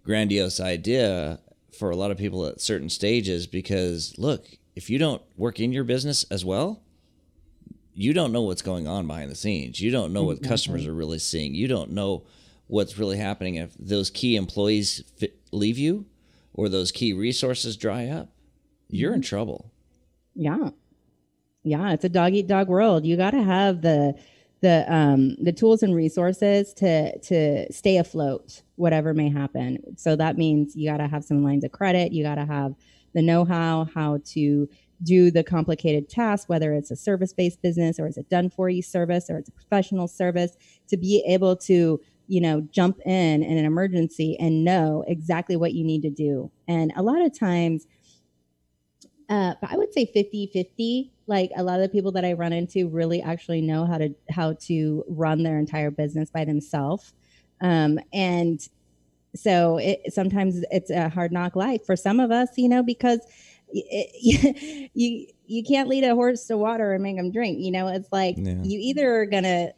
grandiose 0.04 0.62
idea 0.62 1.40
for 1.78 1.90
a 1.90 1.96
lot 1.98 2.12
of 2.12 2.18
people 2.18 2.46
at 2.46 2.62
certain 2.62 2.90
stages 2.90 3.48
because 3.48 4.16
look, 4.18 4.48
if 4.78 4.90
you 4.90 4.98
don't 4.98 5.22
work 5.36 5.60
in 5.60 5.74
your 5.74 5.84
business 5.84 6.24
as 6.32 6.46
well, 6.46 6.82
you 7.94 8.14
don't 8.14 8.32
know 8.32 8.44
what's 8.44 8.62
going 8.62 8.88
on 8.88 9.08
behind 9.08 9.30
the 9.30 9.36
scenes. 9.36 9.82
You 9.82 9.92
don't 9.92 10.14
know 10.14 10.24
what 10.24 10.38
exactly. 10.38 10.50
customers 10.50 10.88
are 10.88 10.94
really 10.94 11.20
seeing. 11.20 11.54
You 11.54 11.68
don't 11.68 11.92
know 11.92 12.24
what's 12.68 12.98
really 12.98 13.18
happening. 13.18 13.56
If 13.56 13.74
those 13.80 14.10
key 14.10 14.36
employees 14.36 15.04
leave 15.52 15.78
you 15.78 16.06
or 16.54 16.70
those 16.70 16.92
key 16.92 17.14
resources 17.14 17.78
dry 17.78 18.08
up 18.08 18.30
you're 18.90 19.14
in 19.14 19.22
trouble. 19.22 19.72
Yeah. 20.36 20.70
Yeah 21.64 21.92
it's 21.92 22.06
a 22.06 22.10
dog 22.10 22.34
eat 22.34 22.48
dog 22.48 22.68
world. 22.70 23.06
You 23.06 23.18
got 23.18 23.32
to 23.32 23.44
have 23.44 23.82
the 23.82 24.16
the 24.62 24.92
um 24.92 25.36
the 25.42 25.52
tools 25.52 25.84
and 25.84 25.96
resources 25.96 26.74
to 26.76 27.18
to 27.20 27.72
stay 27.72 27.98
afloat 27.98 28.64
whatever 28.76 29.14
may 29.14 29.30
happen. 29.30 29.98
So 29.98 30.16
that 30.16 30.38
means 30.38 30.76
you 30.76 30.90
got 30.90 30.98
to 30.98 31.08
have 31.08 31.24
some 31.24 31.44
lines 31.44 31.64
of 31.64 31.72
credit. 31.72 32.12
You 32.12 32.24
got 32.24 32.36
to 32.36 32.46
have 32.46 32.76
the 33.14 33.22
know-how 33.22 33.88
how 33.94 34.20
to 34.26 34.70
do 35.04 35.30
the 35.30 35.44
complicated 35.44 36.10
tasks 36.10 36.50
whether 36.50 36.74
it's 36.74 36.90
a 36.90 36.96
service-based 36.96 37.62
business 37.62 38.00
or 38.00 38.08
it's 38.08 38.18
a 38.18 38.24
done 38.24 38.50
for 38.50 38.68
you 38.68 38.82
service 38.82 39.30
or 39.30 39.38
it's 39.38 39.50
a 39.50 39.52
professional 39.52 40.08
service 40.08 40.58
to 40.88 40.98
be 40.98 41.24
able 41.28 41.56
to 41.56 42.00
you 42.28 42.42
know, 42.42 42.62
jump 42.72 43.00
in 43.06 43.44
in 43.44 43.58
an 43.58 43.66
emergency 43.66 44.38
and 44.40 44.64
know 44.64 45.04
exactly 45.08 45.56
what 45.56 45.74
you 45.74 45.84
need 45.84 46.02
to 46.02 46.10
do. 46.10 46.52
And 46.68 46.92
a 46.96 47.02
lot 47.02 47.22
of 47.22 47.38
times, 47.38 47.88
uh, 49.30 49.56
I 49.64 49.78
would 49.78 49.94
say 49.94 50.06
50 50.06 50.48
50. 50.54 51.12
Like 51.30 51.52
a 51.58 51.64
lot 51.64 51.76
of 51.76 51.82
the 51.82 51.90
people 51.90 52.14
that 52.14 52.24
I 52.24 52.34
run 52.34 52.54
into 52.54 52.88
really 52.88 53.22
actually 53.22 53.62
know 53.62 53.86
how 53.86 53.98
to 53.98 54.16
how 54.30 54.54
to 54.62 55.04
run 55.10 55.44
their 55.44 55.60
entire 55.60 55.92
business 55.92 56.30
by 56.30 56.46
themselves. 56.46 57.14
Um, 57.60 58.00
and 58.14 58.66
so 59.36 59.78
it, 59.78 60.14
sometimes 60.14 60.64
it's 60.72 60.90
a 60.90 61.10
hard 61.10 61.32
knock 61.32 61.56
life 61.56 61.86
for 61.86 61.96
some 61.96 62.20
of 62.20 62.32
us, 62.32 62.50
you 62.56 62.70
know, 62.70 62.82
because 62.82 63.20
it, 63.70 64.90
you 64.94 65.28
you 65.46 65.64
can't 65.64 65.90
lead 65.90 66.04
a 66.04 66.16
horse 66.16 66.46
to 66.46 66.58
water 66.58 66.94
and 66.94 67.04
make 67.04 67.18
them 67.18 67.32
drink. 67.32 67.60
You 67.60 67.72
know, 67.72 67.88
it's 67.88 68.12
like 68.12 68.36
yeah. 68.38 68.62
you 68.64 68.80
either 68.80 69.22
are 69.22 69.26
gonna, 69.26 69.72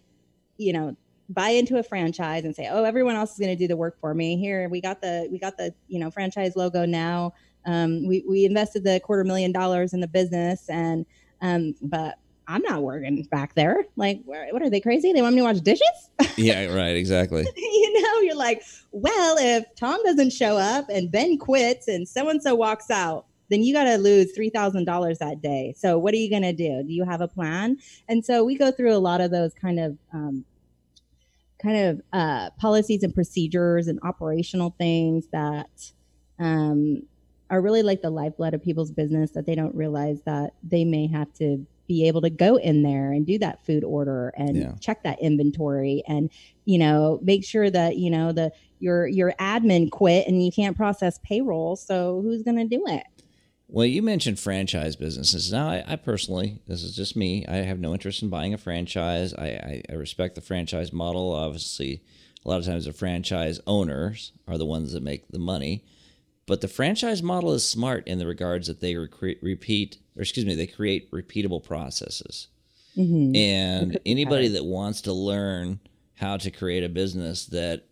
you 0.57 0.73
know, 0.73 0.95
buy 1.29 1.49
into 1.49 1.77
a 1.77 1.83
franchise 1.83 2.43
and 2.43 2.55
say, 2.55 2.67
"Oh, 2.69 2.83
everyone 2.83 3.15
else 3.15 3.33
is 3.33 3.39
going 3.39 3.55
to 3.55 3.55
do 3.55 3.67
the 3.67 3.77
work 3.77 3.99
for 3.99 4.13
me." 4.13 4.37
Here, 4.37 4.67
we 4.67 4.81
got 4.81 5.01
the 5.01 5.27
we 5.31 5.39
got 5.39 5.57
the 5.57 5.73
you 5.87 5.99
know 5.99 6.11
franchise 6.11 6.55
logo 6.55 6.85
now. 6.85 7.33
Um, 7.65 8.07
we 8.07 8.23
we 8.27 8.45
invested 8.45 8.83
the 8.83 8.99
quarter 8.99 9.23
million 9.23 9.51
dollars 9.51 9.93
in 9.93 9.99
the 9.99 10.07
business, 10.07 10.69
and 10.69 11.05
um, 11.41 11.75
but 11.81 12.17
I'm 12.49 12.63
not 12.63 12.81
working 12.81 13.21
back 13.29 13.53
there. 13.53 13.85
Like, 13.95 14.21
what 14.25 14.61
are 14.61 14.71
they 14.71 14.81
crazy? 14.81 15.13
They 15.13 15.21
want 15.21 15.35
me 15.35 15.41
to 15.41 15.45
wash 15.45 15.59
dishes? 15.59 16.09
yeah, 16.35 16.65
right, 16.73 16.95
exactly. 16.95 17.45
you 17.55 18.01
know, 18.01 18.21
you're 18.21 18.35
like, 18.35 18.63
well, 18.91 19.37
if 19.39 19.65
Tom 19.75 20.01
doesn't 20.03 20.33
show 20.33 20.57
up 20.57 20.89
and 20.89 21.11
Ben 21.11 21.37
quits 21.37 21.87
and 21.87 22.07
so 22.07 22.27
and 22.27 22.41
so 22.41 22.55
walks 22.55 22.89
out, 22.89 23.27
then 23.49 23.61
you 23.61 23.71
got 23.71 23.83
to 23.83 23.97
lose 23.97 24.35
$3,000 24.35 25.17
that 25.19 25.41
day. 25.41 25.75
So 25.77 25.99
what 25.99 26.13
are 26.15 26.17
you 26.17 26.29
going 26.29 26.41
to 26.41 26.53
do? 26.53 26.83
Do 26.83 26.91
you 26.91 27.03
have 27.03 27.21
a 27.21 27.27
plan? 27.27 27.77
And 28.07 28.25
so 28.25 28.43
we 28.43 28.57
go 28.57 28.71
through 28.71 28.95
a 28.95 28.97
lot 28.97 29.21
of 29.21 29.29
those 29.29 29.53
kind 29.53 29.79
of 29.79 29.97
um, 30.11 30.43
kind 31.61 31.77
of 31.77 32.01
uh, 32.13 32.49
policies 32.51 33.03
and 33.03 33.13
procedures 33.13 33.87
and 33.87 33.99
operational 34.03 34.75
things 34.77 35.27
that 35.31 35.91
um, 36.39 37.03
are 37.49 37.61
really 37.61 37.83
like 37.83 38.01
the 38.01 38.09
lifeblood 38.09 38.53
of 38.53 38.63
people's 38.63 38.91
business 38.91 39.31
that 39.31 39.45
they 39.45 39.55
don't 39.55 39.75
realize 39.75 40.21
that 40.25 40.53
they 40.63 40.85
may 40.85 41.07
have 41.07 41.31
to 41.33 41.65
be 41.87 42.07
able 42.07 42.21
to 42.21 42.29
go 42.29 42.55
in 42.57 42.83
there 42.83 43.11
and 43.11 43.25
do 43.25 43.39
that 43.39 43.65
food 43.65 43.83
order 43.83 44.31
and 44.37 44.55
yeah. 44.55 44.73
check 44.79 45.01
that 45.03 45.19
inventory 45.19 46.03
and 46.07 46.29
you 46.65 46.77
know 46.77 47.19
make 47.23 47.43
sure 47.43 47.69
that 47.69 47.97
you 47.97 48.11
know 48.11 48.31
the 48.31 48.51
your 48.79 49.07
your 49.07 49.33
admin 49.39 49.89
quit 49.89 50.27
and 50.27 50.45
you 50.45 50.51
can't 50.51 50.77
process 50.77 51.19
payroll 51.23 51.75
so 51.75 52.21
who's 52.21 52.43
going 52.43 52.55
to 52.55 52.63
do 52.65 52.83
it 52.85 53.03
well, 53.71 53.85
you 53.85 54.01
mentioned 54.01 54.39
franchise 54.39 54.95
businesses. 54.95 55.51
Now, 55.51 55.69
I, 55.69 55.83
I, 55.87 55.95
personally, 55.95 56.59
this 56.67 56.81
is 56.81 56.95
just 56.95 57.15
me. 57.15 57.45
I 57.47 57.57
have 57.57 57.79
no 57.79 57.93
interest 57.93 58.23
in 58.23 58.29
buying 58.29 58.53
a 58.53 58.57
franchise. 58.57 59.33
I, 59.33 59.45
I, 59.45 59.83
I, 59.89 59.93
respect 59.93 60.33
the 60.33 60.41
franchise 60.41 60.91
model. 60.91 61.33
Obviously, 61.33 62.01
a 62.43 62.49
lot 62.49 62.59
of 62.59 62.65
times 62.65 62.85
the 62.85 62.93
franchise 62.93 63.59
owners 63.67 64.31
are 64.47 64.57
the 64.57 64.65
ones 64.65 64.93
that 64.93 65.03
make 65.03 65.27
the 65.27 65.39
money. 65.39 65.83
But 66.47 66.61
the 66.61 66.67
franchise 66.67 67.21
model 67.21 67.53
is 67.53 67.63
smart 67.63 68.07
in 68.07 68.17
the 68.17 68.25
regards 68.25 68.65
that 68.67 68.79
they 68.79 68.95
repeat, 68.95 69.97
or 70.15 70.23
excuse 70.23 70.47
me, 70.47 70.55
they 70.55 70.65
create 70.65 71.11
repeatable 71.11 71.63
processes. 71.63 72.47
Mm-hmm. 72.97 73.35
And 73.35 73.99
anybody 74.03 74.47
that 74.47 74.65
wants 74.65 75.01
to 75.01 75.13
learn 75.13 75.79
how 76.15 76.37
to 76.37 76.49
create 76.49 76.83
a 76.83 76.89
business 76.89 77.45
that 77.45 77.83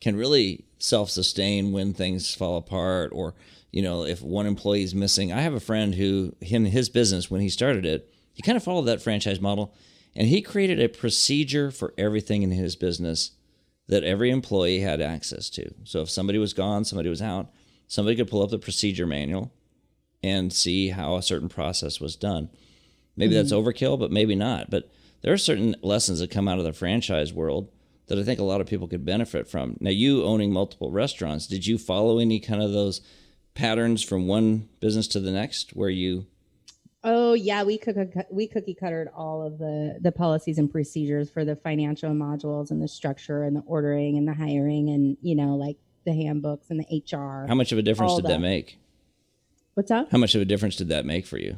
can 0.00 0.16
really 0.16 0.64
self 0.78 1.10
sustain 1.10 1.70
when 1.70 1.92
things 1.92 2.34
fall 2.34 2.56
apart 2.56 3.10
or 3.14 3.34
you 3.72 3.82
know, 3.82 4.04
if 4.04 4.22
one 4.22 4.46
employee 4.46 4.82
is 4.82 4.94
missing. 4.94 5.32
I 5.32 5.40
have 5.40 5.54
a 5.54 5.60
friend 5.60 5.94
who, 5.94 6.36
in 6.40 6.66
his 6.66 6.88
business, 6.88 7.30
when 7.30 7.40
he 7.40 7.48
started 7.48 7.84
it, 7.84 8.12
he 8.32 8.42
kind 8.42 8.56
of 8.56 8.62
followed 8.62 8.82
that 8.82 9.02
franchise 9.02 9.40
model 9.40 9.74
and 10.14 10.28
he 10.28 10.42
created 10.42 10.78
a 10.78 10.88
procedure 10.88 11.70
for 11.70 11.94
everything 11.96 12.42
in 12.42 12.50
his 12.50 12.76
business 12.76 13.32
that 13.88 14.04
every 14.04 14.30
employee 14.30 14.80
had 14.80 15.00
access 15.00 15.50
to. 15.50 15.74
So 15.84 16.02
if 16.02 16.10
somebody 16.10 16.38
was 16.38 16.52
gone, 16.52 16.84
somebody 16.84 17.08
was 17.08 17.22
out, 17.22 17.50
somebody 17.86 18.16
could 18.16 18.28
pull 18.28 18.42
up 18.42 18.50
the 18.50 18.58
procedure 18.58 19.06
manual 19.06 19.52
and 20.22 20.52
see 20.52 20.90
how 20.90 21.16
a 21.16 21.22
certain 21.22 21.48
process 21.48 22.00
was 22.00 22.14
done. 22.14 22.50
Maybe 23.16 23.34
mm-hmm. 23.34 23.42
that's 23.42 23.52
overkill, 23.52 23.98
but 23.98 24.12
maybe 24.12 24.34
not. 24.34 24.70
But 24.70 24.90
there 25.22 25.32
are 25.32 25.38
certain 25.38 25.76
lessons 25.82 26.20
that 26.20 26.30
come 26.30 26.46
out 26.46 26.58
of 26.58 26.64
the 26.64 26.72
franchise 26.72 27.32
world 27.32 27.70
that 28.06 28.18
I 28.18 28.22
think 28.22 28.40
a 28.40 28.44
lot 28.44 28.60
of 28.60 28.66
people 28.66 28.88
could 28.88 29.04
benefit 29.04 29.48
from. 29.48 29.76
Now, 29.80 29.90
you 29.90 30.24
owning 30.24 30.52
multiple 30.52 30.90
restaurants, 30.90 31.46
did 31.46 31.66
you 31.66 31.78
follow 31.78 32.18
any 32.18 32.40
kind 32.40 32.62
of 32.62 32.72
those 32.72 33.00
patterns 33.54 34.02
from 34.02 34.26
one 34.26 34.68
business 34.80 35.06
to 35.08 35.20
the 35.20 35.30
next 35.30 35.70
where 35.70 35.90
you 35.90 36.26
Oh 37.04 37.32
yeah, 37.32 37.64
we 37.64 37.78
cook 37.78 37.96
we 38.30 38.46
cookie 38.46 38.74
cuttered 38.74 39.08
all 39.14 39.44
of 39.44 39.58
the 39.58 39.98
the 40.00 40.12
policies 40.12 40.58
and 40.58 40.70
procedures 40.70 41.30
for 41.30 41.44
the 41.44 41.56
financial 41.56 42.10
modules 42.10 42.70
and 42.70 42.80
the 42.80 42.86
structure 42.86 43.42
and 43.42 43.56
the 43.56 43.62
ordering 43.66 44.16
and 44.16 44.28
the 44.28 44.34
hiring 44.34 44.88
and 44.88 45.16
you 45.20 45.34
know 45.34 45.56
like 45.56 45.76
the 46.04 46.12
handbooks 46.12 46.70
and 46.70 46.80
the 46.80 47.02
HR. 47.04 47.46
How 47.48 47.54
much 47.54 47.72
of 47.72 47.78
a 47.78 47.82
difference 47.82 48.14
did 48.14 48.24
that. 48.26 48.28
that 48.28 48.40
make? 48.40 48.78
What's 49.74 49.88
that? 49.88 50.08
How 50.12 50.18
much 50.18 50.34
of 50.36 50.42
a 50.42 50.44
difference 50.44 50.76
did 50.76 50.90
that 50.90 51.04
make 51.04 51.26
for 51.26 51.38
you? 51.38 51.56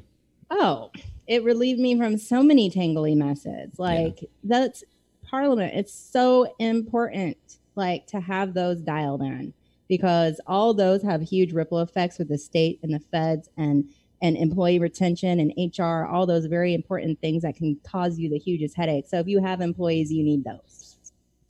Oh, 0.51 0.91
it 1.27 1.45
relieved 1.45 1.81
me 1.81 1.99
from 1.99 2.17
so 2.17 2.43
many 2.43 2.71
tangly 2.71 3.15
messes. 3.15 3.79
Like 3.79 4.23
yeah. 4.23 4.29
that's 4.45 4.83
Parliament. 5.29 5.75
It's 5.75 5.93
so 5.93 6.55
important, 6.59 7.37
like 7.75 8.07
to 8.09 8.21
have 8.21 8.55
those 8.55 8.81
dialed 8.81 9.21
in 9.21 9.53
because 9.97 10.41
all 10.49 10.75
those 10.75 11.03
have 11.03 11.23
huge 11.23 11.53
ripple 11.53 11.79
effects 11.79 12.19
with 12.19 12.29
the 12.29 12.39
state 12.39 12.81
and 12.83 12.93
the 12.93 12.99
feds 12.99 13.49
and 13.57 13.89
and 14.23 14.37
employee 14.37 14.79
retention 14.79 15.39
and 15.39 15.53
HR, 15.57 16.07
all 16.07 16.25
those 16.25 16.47
very 16.47 16.73
important 16.73 17.21
things 17.21 17.43
that 17.43 17.57
can 17.57 17.79
cause 17.85 18.19
you 18.19 18.31
the 18.31 18.39
hugest 18.39 18.75
headache. 18.75 19.05
So 19.07 19.19
if 19.19 19.27
you 19.29 19.41
have 19.41 19.61
employees, 19.61 20.11
you 20.11 20.25
need 20.25 20.45
those. 20.45 20.97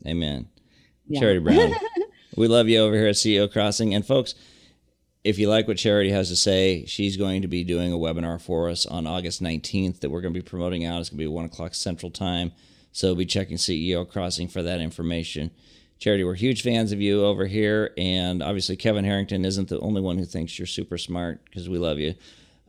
Amen. 0.07 0.49
Yeah. 1.07 1.21
Charity 1.21 1.39
Brown. 1.39 1.73
we 2.37 2.49
love 2.49 2.69
you 2.69 2.81
over 2.81 2.97
here 2.97 3.07
at 3.07 3.15
CEO 3.15 3.51
Crossing. 3.51 3.95
And 3.95 4.05
folks, 4.05 4.35
if 5.23 5.39
you 5.39 5.49
like 5.49 5.69
what 5.69 5.77
Charity 5.77 6.11
has 6.11 6.29
to 6.31 6.37
say, 6.37 6.85
she's 6.87 7.17
going 7.17 7.43
to 7.43 7.49
be 7.49 7.63
doing 7.63 7.93
a 7.93 7.97
webinar 7.97 8.41
for 8.41 8.69
us 8.69 8.87
on 8.87 9.07
August 9.07 9.41
19th 9.41 10.01
that 10.01 10.11
we're 10.11 10.21
going 10.21 10.35
to 10.35 10.41
be 10.41 10.47
promoting 10.47 10.85
out. 10.85 11.01
It's 11.01 11.11
going 11.11 11.19
to 11.19 11.25
be 11.25 11.29
1 11.29 11.45
o'clock 11.45 11.75
Central 11.75 12.11
Time. 12.11 12.51
So 12.91 13.15
be 13.15 13.25
checking 13.25 13.57
CEO 13.57 14.09
Crossing 14.09 14.49
for 14.49 14.63
that 14.63 14.81
information. 14.81 15.53
Charity, 15.99 16.25
we're 16.25 16.35
huge 16.35 16.63
fans 16.63 16.93
of 16.93 17.01
you 17.01 17.25
over 17.25 17.47
here. 17.47 17.93
And 17.97 18.43
obviously, 18.43 18.77
Kevin 18.77 19.05
Harrington 19.05 19.45
isn't 19.45 19.69
the 19.69 19.81
only 19.81 20.01
one 20.01 20.19
who 20.19 20.25
thinks 20.25 20.59
you're 20.59 20.67
super 20.67 20.99
smart 20.99 21.45
because 21.45 21.69
we 21.69 21.79
love 21.79 21.99
you. 21.99 22.15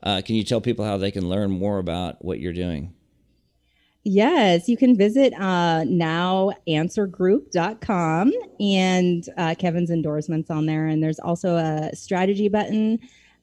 Uh, 0.03 0.21
can 0.23 0.35
you 0.35 0.43
tell 0.43 0.61
people 0.61 0.85
how 0.85 0.97
they 0.97 1.11
can 1.11 1.27
learn 1.27 1.51
more 1.51 1.79
about 1.79 2.23
what 2.23 2.39
you're 2.39 2.53
doing? 2.53 2.93
Yes, 4.07 4.69
you 4.69 4.77
can 4.77 4.95
visit 4.95 5.33
uh, 5.33 5.81
nowanswergroup.com 5.83 8.31
and 8.59 9.29
uh, 9.35 9.55
Kevin's 9.57 9.89
endorsements 9.89 10.51
on 10.51 10.67
there. 10.67 10.85
And 10.85 11.01
there's 11.01 11.17
also 11.17 11.55
a 11.55 11.89
strategy 11.95 12.47
button 12.47 12.99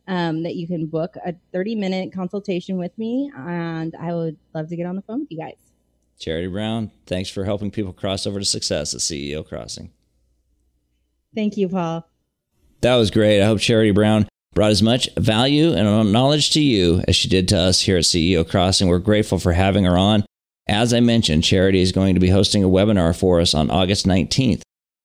um, 0.06 0.44
that 0.44 0.54
you 0.54 0.68
can 0.68 0.86
book 0.86 1.16
a 1.26 1.34
30 1.52 1.74
minute 1.74 2.12
consultation 2.12 2.76
with 2.76 2.96
me. 2.96 3.28
And 3.36 3.96
I 4.00 4.14
would 4.14 4.36
love 4.54 4.68
to 4.68 4.76
get 4.76 4.86
on 4.86 4.94
the 4.94 5.02
phone 5.02 5.18
with 5.20 5.32
you 5.32 5.38
guys. 5.38 5.71
Charity 6.18 6.48
Brown, 6.48 6.90
thanks 7.06 7.28
for 7.28 7.44
helping 7.44 7.70
people 7.70 7.92
cross 7.92 8.26
over 8.26 8.38
to 8.38 8.44
success 8.44 8.94
at 8.94 9.00
CEO 9.00 9.46
Crossing. 9.46 9.90
Thank 11.34 11.56
you, 11.56 11.68
Paul. 11.68 12.08
That 12.80 12.96
was 12.96 13.10
great. 13.10 13.42
I 13.42 13.46
hope 13.46 13.60
Charity 13.60 13.90
Brown 13.90 14.28
brought 14.54 14.70
as 14.70 14.82
much 14.82 15.08
value 15.16 15.72
and 15.72 16.12
knowledge 16.12 16.50
to 16.50 16.60
you 16.60 17.02
as 17.08 17.16
she 17.16 17.28
did 17.28 17.48
to 17.48 17.58
us 17.58 17.80
here 17.80 17.96
at 17.96 18.04
CEO 18.04 18.48
Crossing. 18.48 18.88
We're 18.88 18.98
grateful 18.98 19.38
for 19.38 19.52
having 19.52 19.84
her 19.84 19.96
on. 19.96 20.24
As 20.68 20.94
I 20.94 21.00
mentioned, 21.00 21.44
Charity 21.44 21.80
is 21.80 21.92
going 21.92 22.14
to 22.14 22.20
be 22.20 22.30
hosting 22.30 22.62
a 22.62 22.68
webinar 22.68 23.18
for 23.18 23.40
us 23.40 23.54
on 23.54 23.70
August 23.70 24.06
19th 24.06 24.62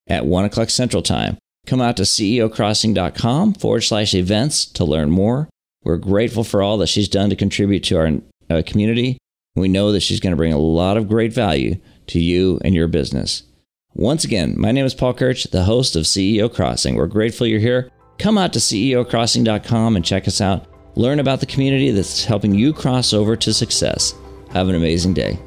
at 0.07 0.25
1 0.25 0.45
o'clock 0.45 0.69
Central 0.69 1.01
Time. 1.01 1.37
Come 1.65 1.81
out 1.81 1.97
to 1.97 2.03
ceocrossing.com 2.03 3.55
forward 3.55 3.81
slash 3.81 4.13
events 4.13 4.65
to 4.65 4.85
learn 4.85 5.09
more. 5.09 5.49
We're 5.83 5.97
grateful 5.97 6.43
for 6.43 6.61
all 6.61 6.77
that 6.77 6.87
she's 6.87 7.09
done 7.09 7.29
to 7.29 7.35
contribute 7.35 7.83
to 7.85 7.97
our 7.97 8.11
uh, 8.49 8.61
community. 8.65 9.17
We 9.57 9.67
know 9.67 9.91
that 9.91 10.01
she's 10.01 10.19
going 10.19 10.31
to 10.31 10.37
bring 10.37 10.53
a 10.53 10.59
lot 10.59 10.97
of 10.97 11.07
great 11.07 11.33
value 11.33 11.77
to 12.07 12.19
you 12.19 12.59
and 12.63 12.75
your 12.75 12.87
business. 12.87 13.43
Once 13.93 14.23
again, 14.23 14.53
my 14.57 14.71
name 14.71 14.85
is 14.85 14.93
Paul 14.93 15.15
Kirch, 15.15 15.49
the 15.49 15.63
host 15.63 15.95
of 15.95 16.03
CEO 16.03 16.53
Crossing. 16.53 16.95
We're 16.95 17.07
grateful 17.07 17.47
you're 17.47 17.59
here. 17.59 17.89
Come 18.19 18.37
out 18.37 18.53
to 18.53 18.59
ceocrossing.com 18.59 19.95
and 19.95 20.05
check 20.05 20.27
us 20.27 20.41
out. 20.41 20.67
Learn 20.95 21.19
about 21.19 21.39
the 21.39 21.47
community 21.47 21.89
that's 21.89 22.23
helping 22.23 22.53
you 22.53 22.73
cross 22.73 23.13
over 23.13 23.35
to 23.35 23.53
success. 23.53 24.13
Have 24.51 24.69
an 24.69 24.75
amazing 24.75 25.15
day. 25.15 25.39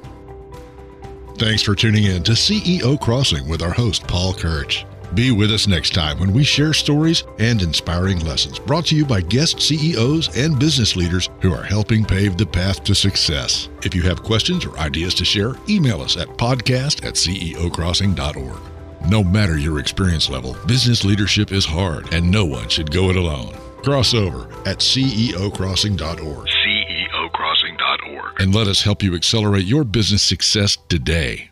Thanks 1.36 1.62
for 1.62 1.74
tuning 1.76 2.04
in 2.04 2.22
to 2.24 2.32
CEO 2.32 3.00
Crossing 3.00 3.48
with 3.48 3.62
our 3.62 3.70
host, 3.70 4.06
Paul 4.08 4.34
Kirch. 4.34 4.84
Be 5.14 5.32
with 5.32 5.50
us 5.50 5.66
next 5.66 5.92
time 5.92 6.20
when 6.20 6.32
we 6.32 6.44
share 6.44 6.72
stories 6.72 7.24
and 7.40 7.60
inspiring 7.62 8.20
lessons 8.20 8.60
brought 8.60 8.86
to 8.86 8.94
you 8.94 9.04
by 9.04 9.20
guest 9.20 9.60
CEOs 9.60 10.36
and 10.36 10.56
business 10.58 10.94
leaders 10.94 11.28
who 11.40 11.52
are 11.52 11.64
helping 11.64 12.04
pave 12.04 12.36
the 12.36 12.46
path 12.46 12.84
to 12.84 12.94
success. 12.94 13.68
If 13.82 13.92
you 13.92 14.02
have 14.02 14.22
questions 14.22 14.64
or 14.64 14.78
ideas 14.78 15.14
to 15.14 15.24
share, 15.24 15.54
email 15.68 16.00
us 16.00 16.16
at 16.16 16.28
podcast 16.28 17.04
at 17.04 17.14
ceocrossing.org. 17.14 18.60
No 19.08 19.24
matter 19.24 19.58
your 19.58 19.80
experience 19.80 20.28
level, 20.30 20.56
business 20.66 21.04
leadership 21.04 21.50
is 21.50 21.64
hard 21.64 22.12
and 22.14 22.30
no 22.30 22.44
one 22.44 22.68
should 22.68 22.92
go 22.92 23.10
it 23.10 23.16
alone. 23.16 23.52
Crossover 23.82 24.48
at 24.66 24.78
ceocrossing.org. 24.78 26.46
ceocrossing.org. 26.46 28.40
And 28.40 28.54
let 28.54 28.68
us 28.68 28.82
help 28.82 29.02
you 29.02 29.16
accelerate 29.16 29.64
your 29.64 29.82
business 29.82 30.22
success 30.22 30.78
today. 30.88 31.49